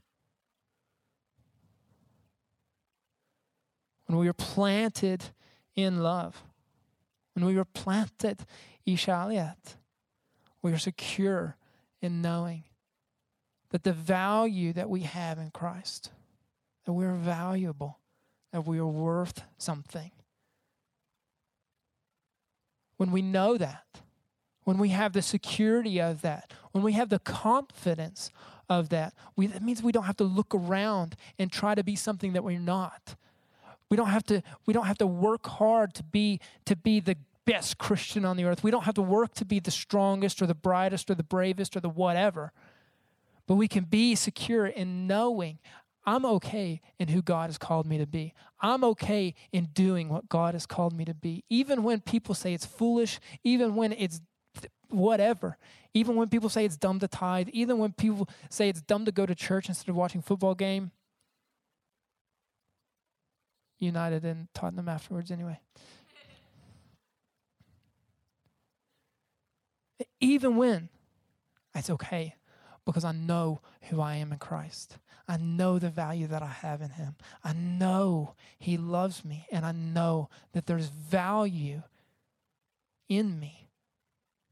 When 4.11 4.19
we 4.19 4.27
were 4.27 4.33
planted 4.33 5.23
in 5.73 6.03
love, 6.03 6.43
when 7.33 7.45
we 7.45 7.55
were 7.55 7.63
planted 7.63 8.39
ishaliat, 8.85 9.75
we 10.61 10.73
are 10.73 10.77
secure 10.77 11.55
in 12.01 12.21
knowing 12.21 12.65
that 13.69 13.85
the 13.85 13.93
value 13.93 14.73
that 14.73 14.89
we 14.89 15.01
have 15.01 15.37
in 15.37 15.49
Christ, 15.49 16.11
that 16.83 16.91
we're 16.91 17.15
valuable, 17.15 17.99
that 18.51 18.67
we 18.67 18.79
are 18.79 18.85
worth 18.85 19.43
something. 19.57 20.11
When 22.97 23.13
we 23.13 23.21
know 23.21 23.57
that, 23.57 24.01
when 24.65 24.77
we 24.77 24.89
have 24.89 25.13
the 25.13 25.21
security 25.21 26.01
of 26.01 26.21
that, 26.21 26.51
when 26.73 26.83
we 26.83 26.91
have 26.93 27.07
the 27.07 27.19
confidence 27.19 28.29
of 28.67 28.89
that, 28.89 29.13
we, 29.37 29.47
that 29.47 29.63
means 29.63 29.81
we 29.81 29.93
don't 29.93 30.03
have 30.03 30.17
to 30.17 30.25
look 30.25 30.53
around 30.53 31.15
and 31.39 31.49
try 31.49 31.75
to 31.75 31.83
be 31.83 31.95
something 31.95 32.33
that 32.33 32.43
we're 32.43 32.59
not. 32.59 33.15
We 33.91 33.97
don't 33.97 34.07
have 34.07 34.23
to, 34.27 34.41
we 34.65 34.73
don't 34.73 34.85
have 34.85 34.97
to 34.99 35.05
work 35.05 35.45
hard 35.45 35.93
to 35.95 36.03
be, 36.03 36.39
to 36.65 36.77
be 36.77 37.01
the 37.01 37.17
best 37.45 37.77
Christian 37.77 38.23
on 38.23 38.37
the 38.37 38.45
earth. 38.45 38.63
We 38.63 38.71
don't 38.71 38.85
have 38.85 38.95
to 38.95 39.01
work 39.01 39.33
to 39.35 39.45
be 39.45 39.59
the 39.59 39.69
strongest 39.69 40.41
or 40.41 40.45
the 40.45 40.55
brightest 40.55 41.11
or 41.11 41.15
the 41.15 41.23
bravest 41.23 41.75
or 41.75 41.81
the 41.81 41.89
whatever. 41.89 42.53
But 43.47 43.55
we 43.55 43.67
can 43.67 43.83
be 43.83 44.15
secure 44.15 44.65
in 44.65 45.07
knowing 45.07 45.59
I'm 46.05 46.25
okay 46.25 46.79
in 46.99 47.09
who 47.09 47.21
God 47.21 47.49
has 47.49 47.57
called 47.57 47.85
me 47.85 47.97
to 47.97 48.07
be. 48.07 48.33
I'm 48.61 48.85
okay 48.85 49.35
in 49.51 49.65
doing 49.73 50.07
what 50.07 50.29
God 50.29 50.55
has 50.55 50.65
called 50.65 50.93
me 50.93 51.03
to 51.03 51.13
be. 51.13 51.43
Even 51.49 51.83
when 51.83 51.99
people 51.99 52.33
say 52.33 52.53
it's 52.53 52.65
foolish, 52.65 53.19
even 53.43 53.75
when 53.75 53.91
it's 53.91 54.21
whatever, 54.87 55.57
even 55.93 56.15
when 56.15 56.29
people 56.29 56.47
say 56.47 56.63
it's 56.63 56.77
dumb 56.77 56.99
to 56.99 57.09
tithe, 57.09 57.49
even 57.49 57.77
when 57.77 57.91
people 57.91 58.29
say 58.49 58.69
it's 58.69 58.81
dumb 58.81 59.03
to 59.03 59.11
go 59.11 59.25
to 59.25 59.35
church 59.35 59.67
instead 59.67 59.89
of 59.89 59.97
watching 59.97 60.21
football 60.21 60.55
game, 60.55 60.91
United 63.81 64.23
and 64.23 64.47
Tottenham 64.53 64.87
afterwards, 64.87 65.31
anyway. 65.31 65.59
Even 70.19 70.55
when 70.55 70.89
it's 71.75 71.89
okay 71.89 72.35
because 72.85 73.03
I 73.03 73.11
know 73.11 73.61
who 73.83 74.01
I 74.01 74.15
am 74.15 74.31
in 74.31 74.39
Christ. 74.39 74.97
I 75.27 75.37
know 75.37 75.79
the 75.79 75.89
value 75.89 76.27
that 76.27 76.41
I 76.41 76.47
have 76.47 76.81
in 76.81 76.89
Him. 76.89 77.15
I 77.43 77.53
know 77.53 78.35
He 78.57 78.77
loves 78.77 79.23
me, 79.23 79.47
and 79.51 79.65
I 79.65 79.71
know 79.71 80.29
that 80.53 80.65
there's 80.65 80.87
value 80.87 81.83
in 83.07 83.39
me 83.39 83.60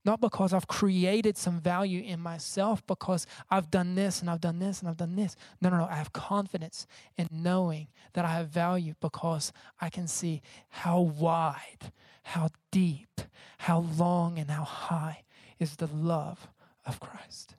not 0.06 0.22
because 0.22 0.54
I've 0.54 0.68
created 0.68 1.38
some 1.38 1.60
value 1.60 2.02
in 2.02 2.20
myself, 2.20 2.86
because 2.88 3.28
I've 3.50 3.70
done 3.70 3.96
this 3.96 4.22
and 4.22 4.30
I've 4.30 4.42
done 4.42 4.60
this 4.60 4.80
and 4.80 4.90
I've 4.90 4.98
done 4.98 5.16
this. 5.16 5.36
No, 5.62 5.70
no, 5.70 5.78
no. 5.78 5.86
I 5.86 5.96
have 5.96 6.14
confidence 6.14 6.88
in 7.18 7.28
knowing 7.32 7.88
that 8.14 8.26
I 8.26 8.30
have 8.30 8.50
value 8.50 8.94
because 9.02 9.52
I 9.80 9.90
can 9.90 10.08
see 10.08 10.42
how 10.70 11.02
wide, 11.02 11.92
how 12.24 12.50
deep, 12.72 13.22
how 13.60 13.80
long, 13.98 14.40
and 14.40 14.50
how 14.50 14.64
high 14.64 15.24
is 15.60 15.76
the 15.76 15.88
love 15.88 16.48
of 16.86 17.00
Christ. 17.00 17.56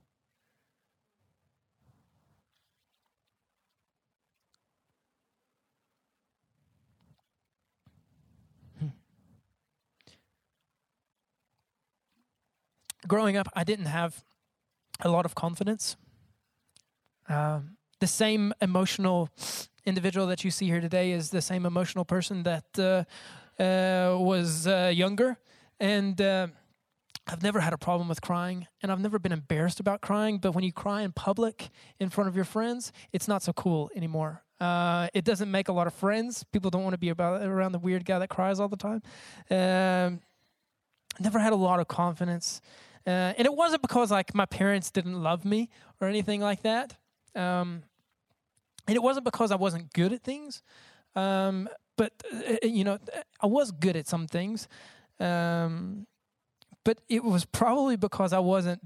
Growing 13.06 13.36
up, 13.36 13.48
I 13.54 13.64
didn't 13.64 13.86
have 13.86 14.24
a 15.00 15.08
lot 15.08 15.24
of 15.24 15.34
confidence. 15.34 15.96
Um, 17.28 17.76
the 18.00 18.06
same 18.06 18.52
emotional 18.60 19.28
individual 19.84 20.26
that 20.26 20.44
you 20.44 20.50
see 20.50 20.66
here 20.66 20.80
today 20.80 21.12
is 21.12 21.30
the 21.30 21.42
same 21.42 21.66
emotional 21.66 22.04
person 22.04 22.42
that 22.42 22.64
uh, 22.78 23.04
uh, 23.62 24.16
was 24.18 24.66
uh, 24.66 24.90
younger. 24.94 25.38
And 25.78 26.20
uh, 26.20 26.48
I've 27.26 27.42
never 27.42 27.60
had 27.60 27.72
a 27.72 27.78
problem 27.78 28.08
with 28.08 28.20
crying, 28.20 28.66
and 28.82 28.90
I've 28.90 29.00
never 29.00 29.18
been 29.18 29.32
embarrassed 29.32 29.80
about 29.80 30.00
crying. 30.00 30.38
But 30.38 30.52
when 30.54 30.64
you 30.64 30.72
cry 30.72 31.02
in 31.02 31.12
public 31.12 31.70
in 31.98 32.10
front 32.10 32.28
of 32.28 32.36
your 32.36 32.44
friends, 32.44 32.92
it's 33.12 33.28
not 33.28 33.42
so 33.42 33.52
cool 33.52 33.90
anymore. 33.94 34.42
Uh, 34.60 35.08
it 35.14 35.24
doesn't 35.24 35.50
make 35.50 35.68
a 35.68 35.72
lot 35.72 35.86
of 35.86 35.94
friends. 35.94 36.44
People 36.52 36.70
don't 36.70 36.82
want 36.82 36.92
to 36.94 36.98
be 36.98 37.08
about 37.08 37.42
around 37.42 37.72
the 37.72 37.78
weird 37.78 38.04
guy 38.04 38.18
that 38.18 38.28
cries 38.28 38.60
all 38.60 38.68
the 38.68 38.76
time. 38.76 39.02
Um, 39.50 40.20
never 41.18 41.38
had 41.38 41.52
a 41.52 41.56
lot 41.56 41.80
of 41.80 41.88
confidence. 41.88 42.60
Uh, 43.10 43.34
and 43.36 43.44
it 43.44 43.54
wasn't 43.54 43.82
because 43.82 44.12
like 44.12 44.34
my 44.34 44.46
parents 44.46 44.90
didn't 44.92 45.20
love 45.20 45.44
me 45.44 45.68
or 46.00 46.06
anything 46.06 46.40
like 46.40 46.62
that. 46.62 46.96
Um, 47.34 47.82
and 48.86 48.94
it 48.94 49.02
wasn't 49.02 49.24
because 49.24 49.50
I 49.50 49.56
wasn't 49.56 49.92
good 49.92 50.12
at 50.12 50.22
things. 50.22 50.62
Um, 51.16 51.68
but 51.96 52.12
uh, 52.32 52.56
you 52.62 52.84
know, 52.84 52.98
I 53.40 53.46
was 53.46 53.72
good 53.72 53.96
at 53.96 54.06
some 54.06 54.28
things. 54.28 54.68
Um, 55.18 56.06
but 56.84 57.00
it 57.08 57.24
was 57.24 57.44
probably 57.44 57.96
because 57.96 58.32
I 58.32 58.38
wasn't. 58.38 58.80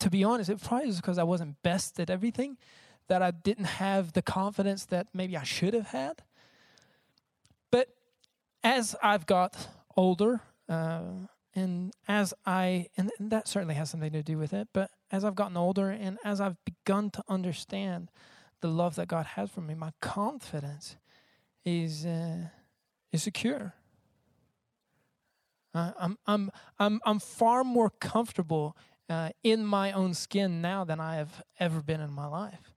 To 0.00 0.10
be 0.10 0.22
honest, 0.24 0.50
it 0.50 0.62
probably 0.62 0.86
was 0.86 0.96
because 0.96 1.18
I 1.18 1.24
wasn't 1.24 1.60
best 1.62 1.98
at 1.98 2.10
everything. 2.10 2.58
That 3.08 3.22
I 3.22 3.32
didn't 3.32 3.66
have 3.66 4.12
the 4.12 4.22
confidence 4.22 4.86
that 4.86 5.08
maybe 5.12 5.36
I 5.36 5.42
should 5.42 5.74
have 5.74 5.88
had. 5.88 6.22
But 7.70 7.88
as 8.62 8.96
I've 9.02 9.26
got 9.26 9.68
older, 9.96 10.40
uh, 10.68 11.26
and 11.54 11.92
as 12.08 12.34
I, 12.44 12.88
and 12.96 13.10
that 13.20 13.46
certainly 13.46 13.74
has 13.76 13.90
something 13.90 14.12
to 14.12 14.22
do 14.22 14.38
with 14.38 14.52
it, 14.52 14.68
but 14.72 14.90
as 15.10 15.24
I've 15.24 15.36
gotten 15.36 15.56
older 15.56 15.90
and 15.90 16.18
as 16.24 16.40
I've 16.40 16.56
begun 16.64 17.10
to 17.10 17.22
understand 17.28 18.10
the 18.60 18.68
love 18.68 18.96
that 18.96 19.08
God 19.08 19.26
has 19.26 19.50
for 19.50 19.60
me, 19.60 19.74
my 19.74 19.92
confidence 20.00 20.96
is 21.64 22.04
uh, 22.04 22.48
is 23.12 23.22
secure. 23.22 23.74
Uh, 25.74 25.92
I'm 25.98 26.18
I'm 26.26 26.50
I'm 26.78 27.00
I'm 27.04 27.18
far 27.18 27.62
more 27.62 27.90
comfortable 27.90 28.76
uh, 29.08 29.30
in 29.42 29.64
my 29.64 29.92
own 29.92 30.14
skin 30.14 30.60
now 30.60 30.84
than 30.84 31.00
I 31.00 31.16
have 31.16 31.42
ever 31.58 31.82
been 31.82 32.00
in 32.00 32.10
my 32.12 32.26
life. 32.26 32.73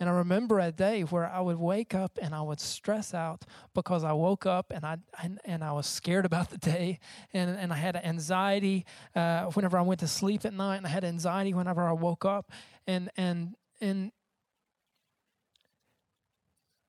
And 0.00 0.08
I 0.08 0.12
remember 0.12 0.60
a 0.60 0.70
day 0.70 1.02
where 1.02 1.26
I 1.26 1.40
would 1.40 1.58
wake 1.58 1.94
up 1.94 2.18
and 2.22 2.34
I 2.34 2.40
would 2.40 2.60
stress 2.60 3.14
out 3.14 3.44
because 3.74 4.04
I 4.04 4.12
woke 4.12 4.46
up 4.46 4.70
and 4.70 4.84
I 4.84 4.98
and, 5.22 5.40
and 5.44 5.64
I 5.64 5.72
was 5.72 5.86
scared 5.86 6.24
about 6.30 6.50
the 6.50 6.58
day. 6.58 7.00
And, 7.32 7.50
and 7.50 7.72
I 7.72 7.76
had 7.76 7.96
anxiety 7.96 8.86
uh, 9.16 9.46
whenever 9.46 9.78
I 9.78 9.82
went 9.82 10.00
to 10.00 10.08
sleep 10.08 10.44
at 10.44 10.52
night 10.52 10.76
and 10.76 10.86
I 10.86 10.90
had 10.90 11.04
anxiety 11.04 11.52
whenever 11.52 11.82
I 11.82 11.92
woke 11.92 12.24
up. 12.24 12.50
And 12.86 13.10
and 13.16 13.54
and 13.80 14.12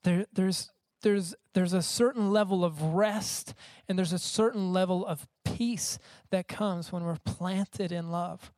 there 0.04 0.26
there's 0.34 0.72
there's 1.02 1.34
there's 1.54 1.74
a 1.74 1.82
certain 1.82 2.32
level 2.32 2.63
of 2.63 2.82
rest 2.82 3.54
and 3.88 3.98
there's 3.98 4.13
a 4.13 4.19
certain 4.19 4.72
level 4.72 5.06
of 5.06 5.28
peace 5.43 5.98
that 6.30 6.48
comes 6.48 6.91
when 6.91 7.04
we're 7.04 7.17
planted 7.26 7.91
in 7.91 8.12
love 8.12 8.52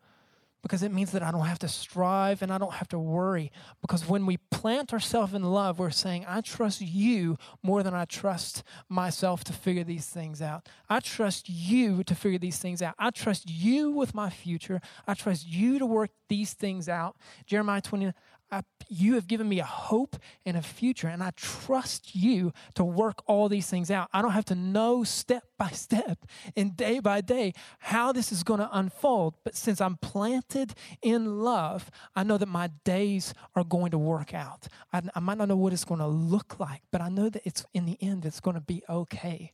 because 0.61 0.83
it 0.83 0.91
means 0.91 1.11
that 1.11 1.23
I 1.23 1.31
don't 1.31 1.45
have 1.45 1.59
to 1.59 1.67
strive 1.67 2.41
and 2.41 2.51
I 2.51 2.57
don't 2.57 2.73
have 2.73 2.87
to 2.89 2.99
worry. 2.99 3.51
Because 3.81 4.07
when 4.07 4.25
we 4.25 4.37
plant 4.37 4.93
ourselves 4.93 5.33
in 5.33 5.43
love, 5.43 5.79
we're 5.79 5.89
saying, 5.89 6.25
I 6.27 6.41
trust 6.41 6.81
you 6.81 7.37
more 7.63 7.83
than 7.83 7.93
I 7.93 8.05
trust 8.05 8.63
myself 8.87 9.43
to 9.45 9.53
figure 9.53 9.83
these 9.83 10.05
things 10.05 10.41
out. 10.41 10.69
I 10.89 10.99
trust 10.99 11.49
you 11.49 12.03
to 12.03 12.15
figure 12.15 12.39
these 12.39 12.59
things 12.59 12.81
out. 12.81 12.95
I 12.99 13.09
trust 13.09 13.49
you 13.49 13.91
with 13.91 14.13
my 14.13 14.29
future. 14.29 14.81
I 15.07 15.15
trust 15.15 15.47
you 15.47 15.79
to 15.79 15.85
work 15.85 16.11
these 16.29 16.53
things 16.53 16.87
out. 16.87 17.17
Jeremiah 17.45 17.81
20, 17.81 18.13
I, 18.51 18.63
you 18.89 19.15
have 19.15 19.27
given 19.27 19.47
me 19.47 19.59
a 19.59 19.65
hope 19.65 20.17
and 20.45 20.57
a 20.57 20.61
future, 20.61 21.07
and 21.07 21.23
I 21.23 21.31
trust 21.35 22.13
you 22.13 22.51
to 22.75 22.83
work 22.83 23.23
all 23.25 23.47
these 23.47 23.69
things 23.69 23.89
out. 23.89 24.09
I 24.11 24.21
don't 24.21 24.31
have 24.31 24.45
to 24.45 24.55
know 24.55 25.03
step 25.03 25.43
by 25.57 25.69
step 25.71 26.25
and 26.55 26.75
day 26.75 26.99
by 26.99 27.21
day 27.21 27.53
how 27.79 28.11
this 28.11 28.31
is 28.31 28.43
going 28.43 28.59
to 28.59 28.69
unfold. 28.71 29.35
But 29.43 29.55
since 29.55 29.79
I'm 29.79 29.95
planted 29.97 30.73
in 31.01 31.41
love, 31.41 31.89
I 32.15 32.23
know 32.23 32.37
that 32.37 32.47
my 32.47 32.69
days 32.83 33.33
are 33.55 33.63
going 33.63 33.91
to 33.91 33.97
work 33.97 34.33
out. 34.33 34.67
I, 34.91 35.01
I 35.15 35.19
might 35.21 35.37
not 35.37 35.47
know 35.47 35.55
what 35.55 35.71
it's 35.73 35.85
going 35.85 36.01
to 36.01 36.07
look 36.07 36.59
like, 36.59 36.81
but 36.91 37.01
I 37.01 37.09
know 37.09 37.29
that 37.29 37.41
it's 37.45 37.65
in 37.73 37.85
the 37.85 37.97
end, 38.01 38.25
it's 38.25 38.41
going 38.41 38.55
to 38.55 38.61
be 38.61 38.83
okay. 38.89 39.53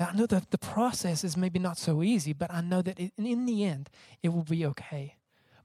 I 0.00 0.14
know 0.14 0.26
that 0.26 0.52
the 0.52 0.58
process 0.58 1.24
is 1.24 1.36
maybe 1.36 1.58
not 1.58 1.76
so 1.76 2.04
easy, 2.04 2.32
but 2.32 2.52
I 2.52 2.60
know 2.60 2.82
that 2.82 3.00
it, 3.00 3.12
in 3.16 3.46
the 3.46 3.64
end, 3.64 3.90
it 4.22 4.28
will 4.28 4.44
be 4.44 4.64
okay 4.66 5.17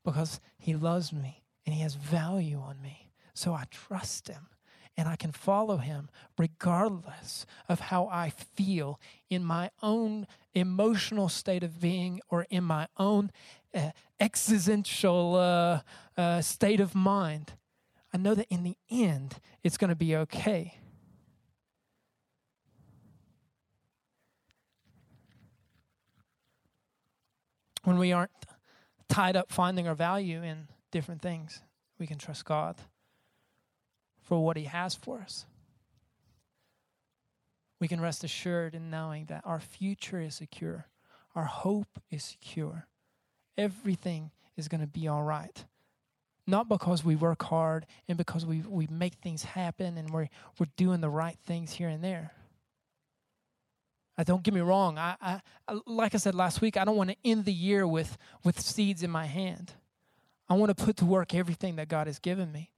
because 0.04 0.40
He 0.58 0.76
loves 0.76 1.12
me 1.14 1.44
and 1.66 1.74
He 1.74 1.82
has 1.82 1.96
value 1.96 2.60
on 2.60 2.82
me. 2.82 3.12
So 3.34 3.54
I 3.54 3.66
trust 3.72 4.28
Him 4.28 4.48
and 4.96 5.08
I 5.08 5.16
can 5.16 5.32
follow 5.32 5.78
Him 5.78 6.10
regardless 6.38 7.46
of 7.68 7.80
how 7.80 8.08
I 8.08 8.30
feel 8.30 9.00
in 9.30 9.44
my 9.44 9.72
own 9.82 10.28
emotional 10.54 11.30
state 11.30 11.64
of 11.64 11.82
being 11.82 12.22
or 12.30 12.46
in 12.50 12.64
my 12.64 12.88
own 12.98 13.32
uh, 13.74 13.92
existential 14.20 15.36
uh, 15.36 15.82
uh, 16.20 16.42
state 16.42 16.80
of 16.80 16.94
mind. 16.94 17.54
I 18.14 18.18
know 18.18 18.36
that 18.36 18.48
in 18.50 18.64
the 18.64 18.78
end, 18.92 19.40
it's 19.64 19.78
going 19.78 19.90
to 19.90 19.96
be 19.96 20.16
okay. 20.16 20.78
When 27.84 27.98
we 27.98 28.14
aren't 28.14 28.32
tied 29.14 29.36
up 29.36 29.52
finding 29.52 29.88
our 29.88 29.94
value 29.94 30.42
in 30.42 30.68
different 30.92 31.22
things. 31.22 31.62
We 32.00 32.08
can 32.08 32.18
trust 32.18 32.46
God 32.46 32.76
for 34.24 34.44
what 34.44 34.58
He 34.58 34.64
has 34.64 34.96
for 34.96 35.20
us. 35.20 35.46
We 37.80 37.88
can 37.88 38.02
rest 38.02 38.24
assured 38.24 38.74
in 38.74 38.90
knowing 38.90 39.26
that 39.26 39.44
our 39.46 39.60
future 39.60 40.20
is 40.20 40.36
secure, 40.36 40.88
our 41.36 41.46
hope 41.46 42.00
is 42.10 42.24
secure. 42.24 42.88
Everything 43.56 44.32
is 44.58 44.68
going 44.68 44.82
to 44.82 44.88
be 44.88 45.08
all 45.08 45.22
right. 45.22 45.64
Not 46.48 46.68
because 46.68 47.06
we 47.06 47.16
work 47.16 47.44
hard 47.44 47.86
and 48.08 48.18
because 48.18 48.48
we, 48.48 48.62
we 48.62 48.88
make 48.88 49.16
things 49.16 49.44
happen 49.44 49.98
and 49.98 50.10
we're, 50.10 50.30
we're 50.60 50.68
doing 50.76 51.02
the 51.02 51.10
right 51.10 51.38
things 51.46 51.74
here 51.74 51.88
and 51.88 52.04
there. 52.04 52.32
I 54.18 54.24
don't 54.24 54.44
get 54.44 54.54
me 54.54 54.62
wrong. 54.62 54.98
I, 54.98 55.16
I, 55.22 55.42
uh, 55.68 55.80
like 55.86 56.14
I 56.14 56.18
said 56.18 56.36
last 56.36 56.62
week, 56.62 56.78
I 56.78 56.86
don't 56.86 56.96
want 56.96 57.10
to 57.10 57.16
end 57.26 57.46
the 57.46 57.54
year 57.54 57.88
with, 57.88 58.18
with 58.44 58.60
seeds 58.60 59.02
in 59.02 59.10
my 59.10 59.26
hand. 59.26 59.74
I 60.48 60.54
want 60.54 60.76
to 60.76 60.84
put 60.86 60.98
to 60.98 61.06
work 61.06 61.34
everything 61.34 61.78
that 61.78 61.88
God 61.88 62.08
has 62.08 62.20
given 62.20 62.52
me. 62.52 62.70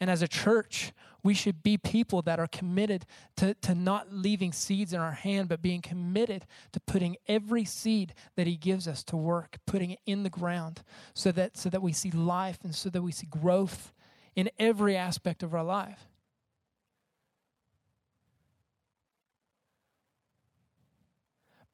And 0.00 0.08
as 0.08 0.22
a 0.22 0.28
church, 0.28 0.92
we 1.24 1.34
should 1.34 1.62
be 1.64 1.76
people 1.76 2.22
that 2.22 2.38
are 2.38 2.46
committed 2.46 3.04
to, 3.36 3.54
to 3.54 3.74
not 3.74 4.12
leaving 4.12 4.52
seeds 4.52 4.92
in 4.92 5.00
our 5.00 5.12
hand, 5.12 5.48
but 5.48 5.60
being 5.60 5.82
committed 5.82 6.46
to 6.72 6.80
putting 6.80 7.16
every 7.26 7.64
seed 7.64 8.14
that 8.36 8.46
He 8.46 8.56
gives 8.56 8.86
us 8.86 9.02
to 9.04 9.16
work, 9.16 9.58
putting 9.66 9.90
it 9.90 10.00
in 10.06 10.22
the 10.22 10.30
ground 10.30 10.82
so 11.14 11.32
that, 11.32 11.56
so 11.56 11.68
that 11.68 11.82
we 11.82 11.92
see 11.92 12.12
life 12.12 12.58
and 12.62 12.74
so 12.74 12.88
that 12.90 13.02
we 13.02 13.10
see 13.10 13.26
growth 13.26 13.92
in 14.36 14.48
every 14.58 14.96
aspect 14.96 15.42
of 15.42 15.52
our 15.52 15.64
life. 15.64 16.08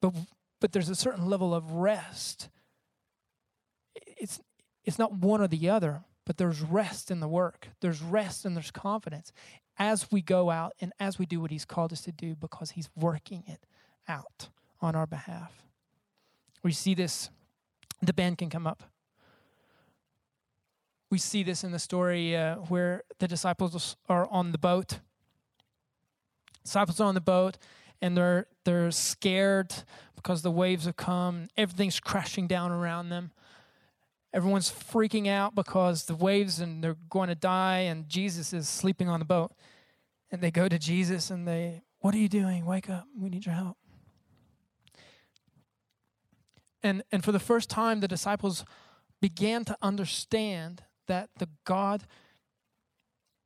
But, 0.04 0.14
but 0.60 0.72
there's 0.72 0.90
a 0.90 0.94
certain 0.94 1.24
level 1.24 1.54
of 1.54 1.72
rest. 1.72 2.50
It's, 3.94 4.38
it's 4.84 4.98
not 4.98 5.14
one 5.14 5.40
or 5.40 5.48
the 5.48 5.70
other, 5.70 6.02
but 6.26 6.36
there's 6.36 6.60
rest 6.60 7.10
in 7.10 7.20
the 7.20 7.28
work. 7.28 7.68
There's 7.80 8.02
rest 8.02 8.44
and 8.44 8.54
there's 8.54 8.70
confidence 8.70 9.32
as 9.78 10.12
we 10.12 10.20
go 10.20 10.50
out 10.50 10.74
and 10.78 10.92
as 11.00 11.18
we 11.18 11.24
do 11.24 11.40
what 11.40 11.50
He's 11.50 11.64
called 11.64 11.90
us 11.90 12.02
to 12.02 12.12
do 12.12 12.34
because 12.34 12.72
He's 12.72 12.90
working 12.94 13.44
it 13.46 13.64
out 14.06 14.50
on 14.82 14.94
our 14.94 15.06
behalf. 15.06 15.62
We 16.62 16.72
see 16.72 16.92
this, 16.92 17.30
the 18.02 18.12
band 18.12 18.36
can 18.36 18.50
come 18.50 18.66
up. 18.66 18.82
We 21.10 21.16
see 21.16 21.42
this 21.42 21.64
in 21.64 21.72
the 21.72 21.78
story 21.78 22.36
uh, 22.36 22.56
where 22.56 23.04
the 23.20 23.28
disciples 23.28 23.96
are 24.10 24.28
on 24.30 24.52
the 24.52 24.58
boat. 24.58 24.98
Disciples 26.62 27.00
are 27.00 27.06
on 27.06 27.14
the 27.14 27.22
boat, 27.22 27.56
and 28.00 28.16
they're 28.16 28.46
they're 28.64 28.90
scared 28.90 29.74
because 30.16 30.42
the 30.42 30.50
waves 30.50 30.86
have 30.86 30.96
come. 30.96 31.48
Everything's 31.56 32.00
crashing 32.00 32.46
down 32.46 32.72
around 32.72 33.10
them. 33.10 33.30
Everyone's 34.32 34.70
freaking 34.70 35.28
out 35.28 35.54
because 35.54 36.06
the 36.06 36.16
waves 36.16 36.58
and 36.60 36.82
they're 36.82 36.96
going 37.08 37.28
to 37.28 37.34
die, 37.34 37.80
and 37.80 38.08
Jesus 38.08 38.52
is 38.52 38.68
sleeping 38.68 39.08
on 39.08 39.20
the 39.20 39.24
boat. 39.24 39.52
And 40.32 40.42
they 40.42 40.50
go 40.50 40.68
to 40.68 40.78
Jesus 40.78 41.30
and 41.30 41.46
they, 41.46 41.82
What 42.00 42.14
are 42.14 42.18
you 42.18 42.28
doing? 42.28 42.66
Wake 42.66 42.90
up. 42.90 43.06
We 43.16 43.30
need 43.30 43.46
your 43.46 43.54
help. 43.54 43.76
And, 46.82 47.02
and 47.12 47.24
for 47.24 47.32
the 47.32 47.38
first 47.38 47.70
time, 47.70 48.00
the 48.00 48.08
disciples 48.08 48.64
began 49.20 49.64
to 49.64 49.76
understand 49.80 50.82
that 51.06 51.30
the 51.38 51.48
God 51.64 52.04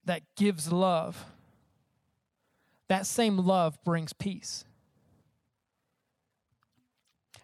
that 0.05 0.23
gives 0.37 0.73
love 0.73 1.27
that 2.89 3.07
same 3.07 3.39
love 3.39 3.83
brings 3.85 4.13
peace. 4.13 4.65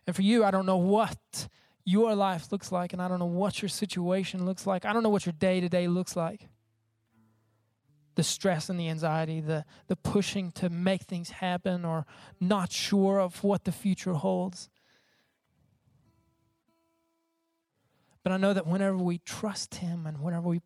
And 0.06 0.14
for 0.14 0.22
you, 0.22 0.44
I 0.44 0.50
don't 0.50 0.66
know 0.66 0.76
what 0.76 1.48
your 1.84 2.14
life 2.14 2.50
looks 2.50 2.72
like, 2.72 2.92
and 2.92 3.00
I 3.00 3.08
don't 3.08 3.18
know 3.18 3.26
what 3.26 3.62
your 3.62 3.68
situation 3.68 4.46
looks 4.46 4.66
like. 4.66 4.84
I 4.84 4.92
don't 4.92 5.02
know 5.02 5.08
what 5.10 5.26
your 5.26 5.34
day 5.34 5.60
to 5.60 5.68
day 5.68 5.86
looks 5.88 6.16
like. 6.16 6.48
The 8.14 8.22
stress 8.22 8.70
and 8.70 8.78
the 8.78 8.88
anxiety, 8.88 9.40
the, 9.40 9.64
the 9.88 9.96
pushing 9.96 10.52
to 10.52 10.70
make 10.70 11.02
things 11.02 11.30
happen, 11.30 11.84
or 11.84 12.06
not 12.40 12.72
sure 12.72 13.20
of 13.20 13.42
what 13.42 13.64
the 13.64 13.72
future 13.72 14.14
holds. 14.14 14.70
But 18.22 18.32
I 18.32 18.36
know 18.38 18.54
that 18.54 18.66
whenever 18.66 18.96
we 18.96 19.18
trust 19.18 19.76
Him 19.76 20.06
and 20.06 20.22
whenever 20.22 20.48
we 20.48 20.62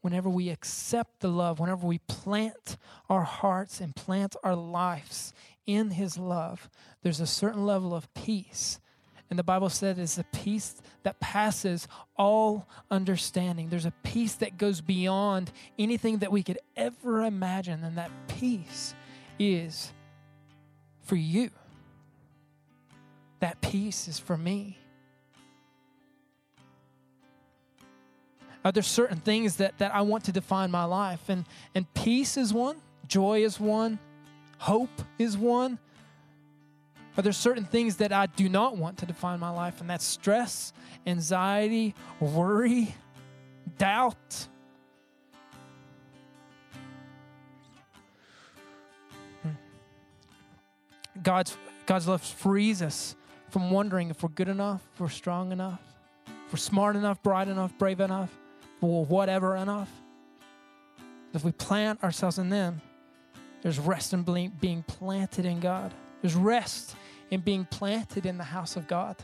whenever 0.00 0.28
we 0.28 0.48
accept 0.48 1.20
the 1.20 1.28
love, 1.28 1.60
whenever 1.60 1.86
we 1.86 1.98
plant 1.98 2.76
our 3.08 3.24
hearts 3.24 3.80
and 3.80 3.94
plant 3.94 4.36
our 4.42 4.54
lives 4.54 5.32
in 5.66 5.90
His 5.90 6.16
love, 6.18 6.68
there's 7.02 7.20
a 7.20 7.26
certain 7.26 7.66
level 7.66 7.94
of 7.94 8.12
peace 8.14 8.80
And 9.30 9.38
the 9.38 9.44
Bible 9.44 9.68
said 9.68 9.98
it's 9.98 10.18
a 10.18 10.24
peace 10.24 10.76
that 11.02 11.20
passes 11.20 11.86
all 12.16 12.66
understanding. 12.90 13.68
There's 13.68 13.84
a 13.84 13.92
peace 14.02 14.34
that 14.36 14.56
goes 14.56 14.80
beyond 14.80 15.52
anything 15.78 16.18
that 16.18 16.32
we 16.32 16.42
could 16.42 16.58
ever 16.76 17.24
imagine. 17.24 17.84
And 17.84 17.98
that 17.98 18.10
peace 18.26 18.94
is 19.38 19.92
for 21.02 21.16
you. 21.16 21.50
That 23.40 23.60
peace 23.60 24.08
is 24.08 24.18
for 24.18 24.36
me. 24.36 24.77
Are 28.68 28.72
there 28.72 28.82
certain 28.82 29.16
things 29.16 29.56
that, 29.56 29.78
that 29.78 29.94
I 29.94 30.02
want 30.02 30.24
to 30.24 30.32
define 30.32 30.70
my 30.70 30.84
life? 30.84 31.30
And, 31.30 31.46
and 31.74 31.90
peace 31.94 32.36
is 32.36 32.52
one, 32.52 32.76
joy 33.06 33.42
is 33.42 33.58
one, 33.58 33.98
hope 34.58 34.90
is 35.18 35.38
one. 35.38 35.78
Are 37.16 37.22
there 37.22 37.32
certain 37.32 37.64
things 37.64 37.96
that 37.96 38.12
I 38.12 38.26
do 38.26 38.46
not 38.46 38.76
want 38.76 38.98
to 38.98 39.06
define 39.06 39.40
my 39.40 39.48
life? 39.48 39.80
And 39.80 39.88
that's 39.88 40.04
stress, 40.04 40.74
anxiety, 41.06 41.94
worry, 42.20 42.94
doubt. 43.78 44.46
Hmm. 49.42 49.52
God's, 51.22 51.56
God's 51.86 52.06
love 52.06 52.20
frees 52.20 52.82
us 52.82 53.16
from 53.48 53.70
wondering 53.70 54.10
if 54.10 54.22
we're 54.22 54.28
good 54.28 54.48
enough, 54.48 54.82
if 54.92 55.00
we're 55.00 55.08
strong 55.08 55.52
enough, 55.52 55.80
if 56.26 56.52
we're 56.52 56.58
smart 56.58 56.96
enough, 56.96 57.22
bright 57.22 57.48
enough, 57.48 57.72
brave 57.78 58.00
enough, 58.00 58.28
or 58.80 59.04
whatever 59.04 59.56
enough. 59.56 59.90
If 61.34 61.44
we 61.44 61.52
plant 61.52 62.02
ourselves 62.02 62.38
in 62.38 62.48
them, 62.48 62.80
there's 63.62 63.78
rest 63.78 64.12
in 64.12 64.22
being 64.22 64.82
planted 64.82 65.44
in 65.44 65.60
God. 65.60 65.92
There's 66.22 66.34
rest 66.34 66.94
in 67.30 67.40
being 67.40 67.64
planted 67.64 68.24
in 68.24 68.38
the 68.38 68.44
house 68.44 68.76
of 68.76 68.86
God. 68.86 69.16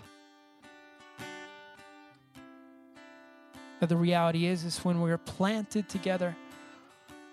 But 3.80 3.88
the 3.88 3.96
reality 3.96 4.46
is, 4.46 4.64
is 4.64 4.78
when 4.84 5.00
we're 5.00 5.18
planted 5.18 5.88
together, 5.88 6.36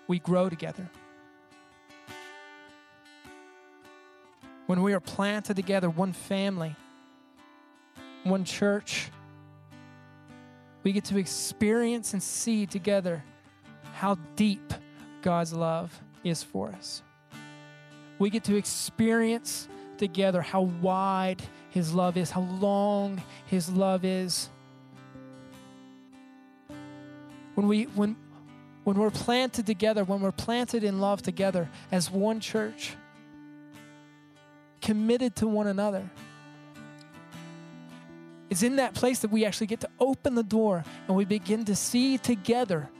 we 0.06 0.18
grow 0.18 0.48
together. 0.48 0.88
When 4.66 4.82
we 4.82 4.92
are 4.92 5.00
planted 5.00 5.56
together, 5.56 5.90
one 5.90 6.12
family, 6.12 6.76
one 8.24 8.44
church, 8.44 9.10
we 10.82 10.92
get 10.92 11.04
to 11.06 11.18
experience 11.18 12.12
and 12.12 12.22
see 12.22 12.66
together 12.66 13.22
how 13.94 14.16
deep 14.36 14.72
God's 15.22 15.52
love 15.52 15.98
is 16.24 16.42
for 16.42 16.68
us. 16.68 17.02
We 18.18 18.30
get 18.30 18.44
to 18.44 18.56
experience 18.56 19.68
together 19.98 20.40
how 20.42 20.62
wide 20.62 21.42
His 21.70 21.92
love 21.92 22.16
is, 22.16 22.30
how 22.30 22.42
long 22.42 23.22
His 23.46 23.68
love 23.70 24.04
is. 24.04 24.48
When, 27.54 27.68
we, 27.68 27.84
when, 27.84 28.16
when 28.84 28.96
we're 28.96 29.10
planted 29.10 29.66
together, 29.66 30.04
when 30.04 30.20
we're 30.20 30.32
planted 30.32 30.84
in 30.84 31.00
love 31.00 31.22
together 31.22 31.68
as 31.90 32.10
one 32.10 32.40
church, 32.40 32.94
committed 34.80 35.36
to 35.36 35.46
one 35.46 35.68
another, 35.68 36.10
it's 38.52 38.62
in 38.62 38.76
that 38.76 38.92
place 38.92 39.20
that 39.20 39.30
we 39.30 39.46
actually 39.46 39.66
get 39.66 39.80
to 39.80 39.88
open 39.98 40.34
the 40.34 40.42
door 40.42 40.84
and 41.08 41.16
we 41.16 41.24
begin 41.24 41.64
to 41.64 41.74
see 41.74 42.18
together 42.18 42.90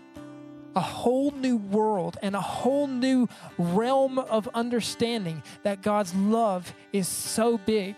a 0.74 0.80
whole 0.80 1.30
new 1.32 1.58
world 1.58 2.16
and 2.22 2.34
a 2.34 2.40
whole 2.40 2.86
new 2.86 3.28
realm 3.58 4.18
of 4.18 4.48
understanding 4.54 5.42
that 5.62 5.82
God's 5.82 6.14
love 6.14 6.72
is 6.94 7.06
so 7.06 7.58
big. 7.58 7.96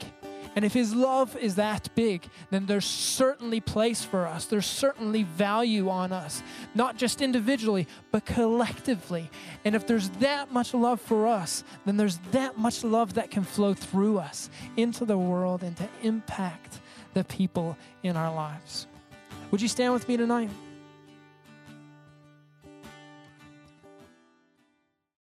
And 0.57 0.65
if 0.65 0.73
His 0.73 0.97
love 0.97 1.37
is 1.37 1.55
that 1.55 1.89
big, 1.95 2.29
then 2.51 2.67
there's 2.67 2.87
certainly 2.87 3.61
place 3.61 4.05
for 4.05 4.27
us. 4.27 4.47
There's 4.47 4.67
certainly 4.67 5.23
value 5.23 5.89
on 5.89 6.11
us, 6.11 6.43
not 6.75 6.97
just 6.97 7.23
individually, 7.23 7.87
but 8.11 8.25
collectively. 8.25 9.31
And 9.65 9.77
if 9.77 9.87
there's 9.87 10.09
that 10.19 10.53
much 10.53 10.75
love 10.75 11.01
for 11.01 11.29
us, 11.29 11.63
then 11.87 11.99
there's 11.99 12.19
that 12.33 12.59
much 12.59 12.83
love 12.83 13.15
that 13.15 13.31
can 13.31 13.45
flow 13.45 13.75
through 13.75 14.19
us 14.19 14.51
into 14.77 15.05
the 15.05 15.17
world 15.17 15.63
and 15.63 15.77
to 15.77 15.89
impact 16.03 16.81
the 17.15 17.25
people 17.25 17.77
in 18.03 18.17
our 18.17 18.35
lives. 18.35 18.87
Would 19.51 19.63
you 19.63 19.69
stand 19.69 19.93
with 19.93 20.09
me 20.09 20.17
tonight? 20.17 20.51